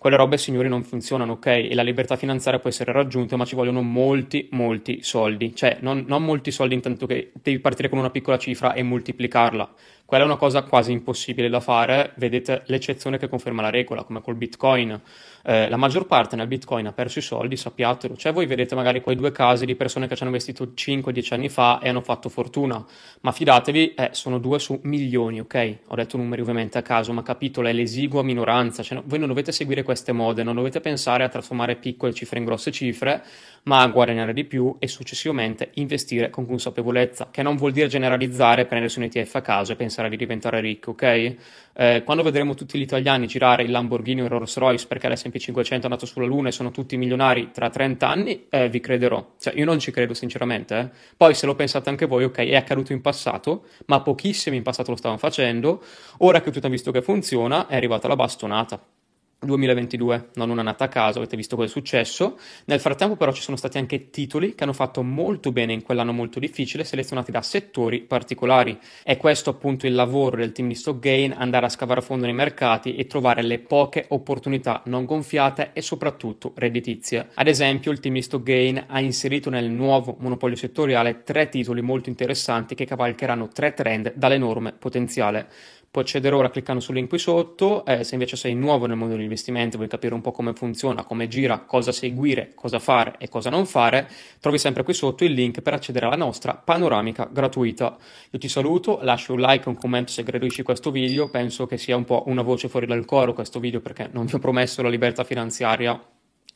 Quelle 0.00 0.16
robe, 0.16 0.38
signori, 0.38 0.68
non 0.68 0.82
funzionano, 0.82 1.32
ok? 1.32 1.46
E 1.46 1.74
la 1.74 1.82
libertà 1.82 2.16
finanziaria 2.16 2.58
può 2.58 2.70
essere 2.70 2.90
raggiunta, 2.90 3.36
ma 3.36 3.44
ci 3.44 3.54
vogliono 3.54 3.82
molti, 3.82 4.48
molti 4.52 5.02
soldi. 5.02 5.54
Cioè, 5.54 5.76
non, 5.80 6.04
non 6.08 6.24
molti 6.24 6.50
soldi 6.50 6.72
intanto 6.72 7.04
che 7.04 7.32
devi 7.42 7.58
partire 7.58 7.90
con 7.90 7.98
una 7.98 8.08
piccola 8.08 8.38
cifra 8.38 8.72
e 8.72 8.82
moltiplicarla. 8.82 9.74
Quella 10.10 10.24
è 10.24 10.26
una 10.26 10.38
cosa 10.38 10.64
quasi 10.64 10.90
impossibile 10.90 11.48
da 11.48 11.60
fare, 11.60 12.14
vedete 12.16 12.62
l'eccezione 12.66 13.16
che 13.16 13.28
conferma 13.28 13.62
la 13.62 13.70
regola, 13.70 14.02
come 14.02 14.20
col 14.20 14.34
Bitcoin. 14.34 15.00
Eh, 15.44 15.68
la 15.68 15.76
maggior 15.76 16.08
parte 16.08 16.34
nel 16.34 16.48
Bitcoin 16.48 16.88
ha 16.88 16.92
perso 16.92 17.20
i 17.20 17.22
soldi, 17.22 17.56
sappiatelo. 17.56 18.16
Cioè 18.16 18.32
voi 18.32 18.46
vedete 18.46 18.74
magari 18.74 19.02
quei 19.02 19.14
due 19.14 19.30
casi 19.30 19.66
di 19.66 19.76
persone 19.76 20.08
che 20.08 20.16
ci 20.16 20.24
hanno 20.24 20.32
investito 20.32 20.72
5-10 20.74 21.34
anni 21.34 21.48
fa 21.48 21.78
e 21.78 21.90
hanno 21.90 22.00
fatto 22.00 22.28
fortuna, 22.28 22.84
ma 23.20 23.30
fidatevi, 23.30 23.94
eh, 23.94 24.08
sono 24.10 24.38
due 24.38 24.58
su 24.58 24.80
milioni, 24.82 25.38
ok? 25.38 25.76
Ho 25.86 25.94
detto 25.94 26.16
numeri 26.16 26.40
ovviamente 26.40 26.76
a 26.76 26.82
caso, 26.82 27.12
ma 27.12 27.22
capito, 27.22 27.62
è 27.62 27.72
l'esigua 27.72 28.24
minoranza. 28.24 28.82
Cioè, 28.82 28.98
no, 28.98 29.04
voi 29.06 29.20
non 29.20 29.28
dovete 29.28 29.52
seguire 29.52 29.84
queste 29.84 30.10
mode, 30.10 30.42
non 30.42 30.56
dovete 30.56 30.80
pensare 30.80 31.22
a 31.22 31.28
trasformare 31.28 31.76
piccole 31.76 32.12
cifre 32.12 32.40
in 32.40 32.46
grosse 32.46 32.72
cifre, 32.72 33.22
ma 33.62 33.82
a 33.82 33.86
guadagnare 33.86 34.32
di 34.32 34.44
più 34.44 34.74
e 34.80 34.88
successivamente 34.88 35.70
investire 35.74 36.30
con 36.30 36.46
consapevolezza, 36.46 37.28
che 37.30 37.42
non 37.42 37.54
vuol 37.54 37.70
dire 37.70 37.86
generalizzare, 37.86 38.64
prendersi 38.64 38.98
un 38.98 39.04
ETF 39.04 39.36
a 39.36 39.40
caso 39.40 39.70
e 39.70 39.76
pensare 39.76 39.99
di 40.08 40.16
diventare 40.16 40.60
ricco, 40.60 40.92
ok? 40.92 41.36
Eh, 41.72 42.02
quando 42.04 42.22
vedremo 42.22 42.54
tutti 42.54 42.78
gli 42.78 42.82
italiani 42.82 43.26
girare 43.26 43.62
il 43.62 43.70
Lamborghini 43.70 44.20
o 44.20 44.24
il 44.24 44.30
Rolls 44.30 44.56
Royce 44.56 44.86
perché 44.86 45.08
l'S&P 45.08 45.36
500 45.36 45.86
è 45.86 45.90
andato 45.90 46.06
sulla 46.06 46.26
Luna 46.26 46.48
e 46.48 46.52
sono 46.52 46.70
tutti 46.70 46.96
milionari 46.96 47.50
tra 47.52 47.70
30 47.70 48.08
anni, 48.08 48.46
eh, 48.48 48.68
vi 48.68 48.80
crederò. 48.80 49.34
Cioè, 49.38 49.54
io 49.56 49.64
non 49.64 49.78
ci 49.78 49.90
credo 49.90 50.14
sinceramente. 50.14 50.78
Eh. 50.78 50.88
Poi 51.16 51.34
se 51.34 51.46
lo 51.46 51.54
pensate 51.54 51.88
anche 51.88 52.06
voi, 52.06 52.24
ok, 52.24 52.38
è 52.38 52.56
accaduto 52.56 52.92
in 52.92 53.00
passato, 53.00 53.66
ma 53.86 54.00
pochissimi 54.00 54.56
in 54.56 54.62
passato 54.62 54.90
lo 54.90 54.96
stavano 54.96 55.18
facendo. 55.20 55.82
Ora 56.18 56.40
che 56.40 56.50
tutti 56.50 56.64
hanno 56.64 56.74
visto 56.74 56.90
che 56.90 57.02
funziona, 57.02 57.66
è 57.66 57.76
arrivata 57.76 58.08
la 58.08 58.16
bastonata. 58.16 58.99
2022, 59.42 60.30
non 60.34 60.50
una 60.50 60.62
nata 60.62 60.84
a 60.84 60.88
caso, 60.88 61.18
avete 61.18 61.36
visto 61.36 61.56
cosa 61.56 61.68
è 61.68 61.70
successo. 61.70 62.38
Nel 62.66 62.78
frattempo 62.78 63.16
però 63.16 63.32
ci 63.32 63.40
sono 63.40 63.56
stati 63.56 63.78
anche 63.78 64.10
titoli 64.10 64.54
che 64.54 64.64
hanno 64.64 64.74
fatto 64.74 65.02
molto 65.02 65.50
bene 65.50 65.72
in 65.72 65.82
quell'anno 65.82 66.12
molto 66.12 66.38
difficile, 66.38 66.84
selezionati 66.84 67.30
da 67.30 67.40
settori 67.40 68.00
particolari. 68.02 68.78
È 69.02 69.16
questo 69.16 69.50
appunto 69.50 69.86
il 69.86 69.94
lavoro 69.94 70.36
del 70.36 70.52
team 70.52 70.68
di 70.68 70.74
Stockgain, 70.74 71.34
andare 71.36 71.66
a 71.66 71.70
scavare 71.70 72.00
a 72.00 72.02
fondo 72.02 72.26
nei 72.26 72.34
mercati 72.34 72.96
e 72.96 73.06
trovare 73.06 73.42
le 73.42 73.58
poche 73.60 74.04
opportunità 74.08 74.82
non 74.86 75.06
gonfiate 75.06 75.70
e 75.72 75.80
soprattutto 75.80 76.52
redditizie. 76.56 77.28
Ad 77.34 77.48
esempio 77.48 77.92
il 77.92 78.00
team 78.00 78.14
di 78.14 78.22
Stockgain 78.22 78.84
ha 78.88 79.00
inserito 79.00 79.48
nel 79.48 79.70
nuovo 79.70 80.16
monopolio 80.18 80.56
settoriale 80.56 81.22
tre 81.22 81.48
titoli 81.48 81.80
molto 81.80 82.10
interessanti 82.10 82.74
che 82.74 82.84
cavalcheranno 82.84 83.48
tre 83.48 83.72
trend 83.72 84.12
dall'enorme 84.14 84.72
potenziale. 84.72 85.48
Puoi 85.92 86.04
accedere 86.04 86.36
ora 86.36 86.50
cliccando 86.50 86.80
sul 86.80 86.94
link 86.94 87.08
qui 87.08 87.18
sotto, 87.18 87.84
eh, 87.84 88.04
se 88.04 88.14
invece 88.14 88.36
sei 88.36 88.54
nuovo 88.54 88.86
nel 88.86 88.96
mondo 88.96 89.14
degli 89.14 89.24
investimenti, 89.24 89.74
vuoi 89.74 89.88
capire 89.88 90.14
un 90.14 90.20
po' 90.20 90.30
come 90.30 90.52
funziona, 90.52 91.02
come 91.02 91.26
gira, 91.26 91.58
cosa 91.64 91.90
seguire, 91.90 92.52
cosa 92.54 92.78
fare 92.78 93.16
e 93.18 93.28
cosa 93.28 93.50
non 93.50 93.66
fare, 93.66 94.08
trovi 94.38 94.56
sempre 94.56 94.84
qui 94.84 94.94
sotto 94.94 95.24
il 95.24 95.32
link 95.32 95.62
per 95.62 95.74
accedere 95.74 96.06
alla 96.06 96.14
nostra 96.14 96.54
panoramica 96.54 97.28
gratuita. 97.28 97.96
Io 98.30 98.38
ti 98.38 98.48
saluto, 98.48 99.00
lascio 99.02 99.32
un 99.32 99.40
like 99.40 99.64
e 99.64 99.68
un 99.68 99.76
commento 99.76 100.12
se 100.12 100.22
gradisci 100.22 100.62
questo 100.62 100.92
video, 100.92 101.28
penso 101.28 101.66
che 101.66 101.76
sia 101.76 101.96
un 101.96 102.04
po' 102.04 102.22
una 102.26 102.42
voce 102.42 102.68
fuori 102.68 102.86
dal 102.86 103.04
coro 103.04 103.32
questo 103.32 103.58
video 103.58 103.80
perché 103.80 104.08
non 104.12 104.26
vi 104.26 104.36
ho 104.36 104.38
promesso 104.38 104.82
la 104.82 104.88
libertà 104.88 105.24
finanziaria 105.24 106.00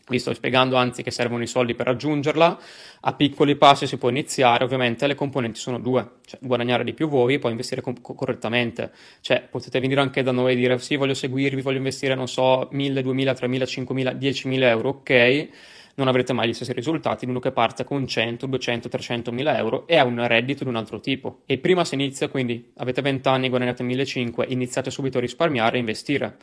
vi 0.09 0.19
sto 0.19 0.35
spiegando 0.35 0.77
anzi 0.77 1.03
che 1.03 1.11
servono 1.11 1.43
i 1.43 1.47
soldi 1.47 1.75
per 1.75 1.87
raggiungerla, 1.87 2.59
a 3.01 3.13
piccoli 3.15 3.57
passi 3.57 3.87
si 3.87 3.97
può 3.97 4.11
iniziare, 4.11 4.65
ovviamente 4.65 5.07
le 5.07 5.15
componenti 5.15 5.59
sono 5.59 5.79
due, 5.79 6.17
cioè 6.27 6.41
guadagnare 6.43 6.85
di 6.85 6.93
più 6.93 7.09
voi 7.09 7.35
e 7.35 7.39
poi 7.39 7.53
investire 7.53 7.81
co- 7.81 7.95
correttamente, 8.01 8.93
cioè 9.21 9.47
potete 9.49 9.81
venire 9.81 10.01
anche 10.01 10.23
da 10.23 10.33
noi 10.33 10.53
e 10.53 10.57
dire 10.57 10.79
sì 10.79 10.97
voglio 10.97 11.15
seguirvi, 11.15 11.63
voglio 11.63 11.79
investire 11.79 12.15
non 12.15 12.29
so 12.29 12.69
1000, 12.71 13.03
2000, 13.03 13.35
3000, 13.35 13.67
5000, 13.67 14.13
10.000 14.13 14.63
euro, 14.63 14.89
ok, 14.91 15.49
non 15.97 16.09
avrete 16.09 16.33
mai 16.33 16.49
gli 16.49 16.53
stessi 16.53 16.73
risultati 16.73 17.25
uno 17.25 17.39
che 17.39 17.53
parte 17.53 17.85
con 17.85 18.07
100, 18.07 18.47
200, 18.47 18.89
300 18.89 19.33
mila 19.33 19.57
euro 19.57 19.87
e 19.87 19.97
ha 19.97 20.05
un 20.05 20.27
reddito 20.27 20.65
di 20.65 20.71
un 20.71 20.77
altro 20.77 21.01
tipo. 21.01 21.43
E 21.47 21.59
prima 21.59 21.85
si 21.85 21.95
inizia, 21.95 22.29
quindi 22.29 22.73
avete 22.77 23.01
20 23.01 23.29
anni, 23.29 23.49
guadagnate 23.49 23.85
1.500, 23.85 24.45
iniziate 24.49 24.91
subito 24.91 25.19
a 25.19 25.21
risparmiare 25.21 25.77
e 25.77 25.81
investire. 25.81 26.37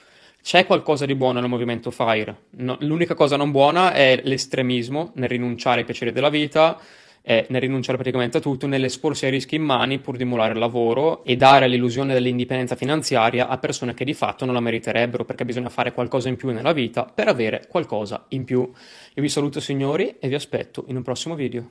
C'è 0.43 0.65
qualcosa 0.65 1.05
di 1.05 1.13
buono 1.13 1.39
nel 1.39 1.49
movimento 1.49 1.91
FIRE. 1.91 2.35
No, 2.57 2.75
l'unica 2.79 3.13
cosa 3.13 3.37
non 3.37 3.51
buona 3.51 3.93
è 3.93 4.21
l'estremismo 4.23 5.11
nel 5.15 5.29
rinunciare 5.29 5.79
ai 5.79 5.85
piaceri 5.85 6.11
della 6.11 6.29
vita, 6.29 6.79
eh, 7.21 7.45
nel 7.49 7.61
rinunciare 7.61 7.95
praticamente 7.95 8.37
a 8.37 8.41
tutto, 8.41 8.65
nell'esporsi 8.65 9.25
ai 9.25 9.31
rischi 9.31 9.53
in 9.53 9.61
mani 9.61 9.99
pur 9.99 10.17
di 10.17 10.23
emulare 10.23 10.53
il 10.53 10.59
lavoro 10.59 11.23
e 11.23 11.35
dare 11.35 11.67
l'illusione 11.67 12.13
dell'indipendenza 12.13 12.75
finanziaria 12.75 13.47
a 13.47 13.59
persone 13.59 13.93
che 13.93 14.03
di 14.03 14.15
fatto 14.15 14.43
non 14.43 14.55
la 14.55 14.61
meriterebbero 14.61 15.25
perché 15.25 15.45
bisogna 15.45 15.69
fare 15.69 15.93
qualcosa 15.93 16.27
in 16.27 16.37
più 16.37 16.49
nella 16.49 16.73
vita 16.73 17.05
per 17.05 17.27
avere 17.27 17.67
qualcosa 17.69 18.25
in 18.29 18.43
più. 18.43 18.61
Io 18.61 19.21
vi 19.21 19.29
saluto 19.29 19.59
signori 19.59 20.15
e 20.19 20.27
vi 20.27 20.35
aspetto 20.35 20.85
in 20.87 20.95
un 20.95 21.03
prossimo 21.03 21.35
video. 21.35 21.69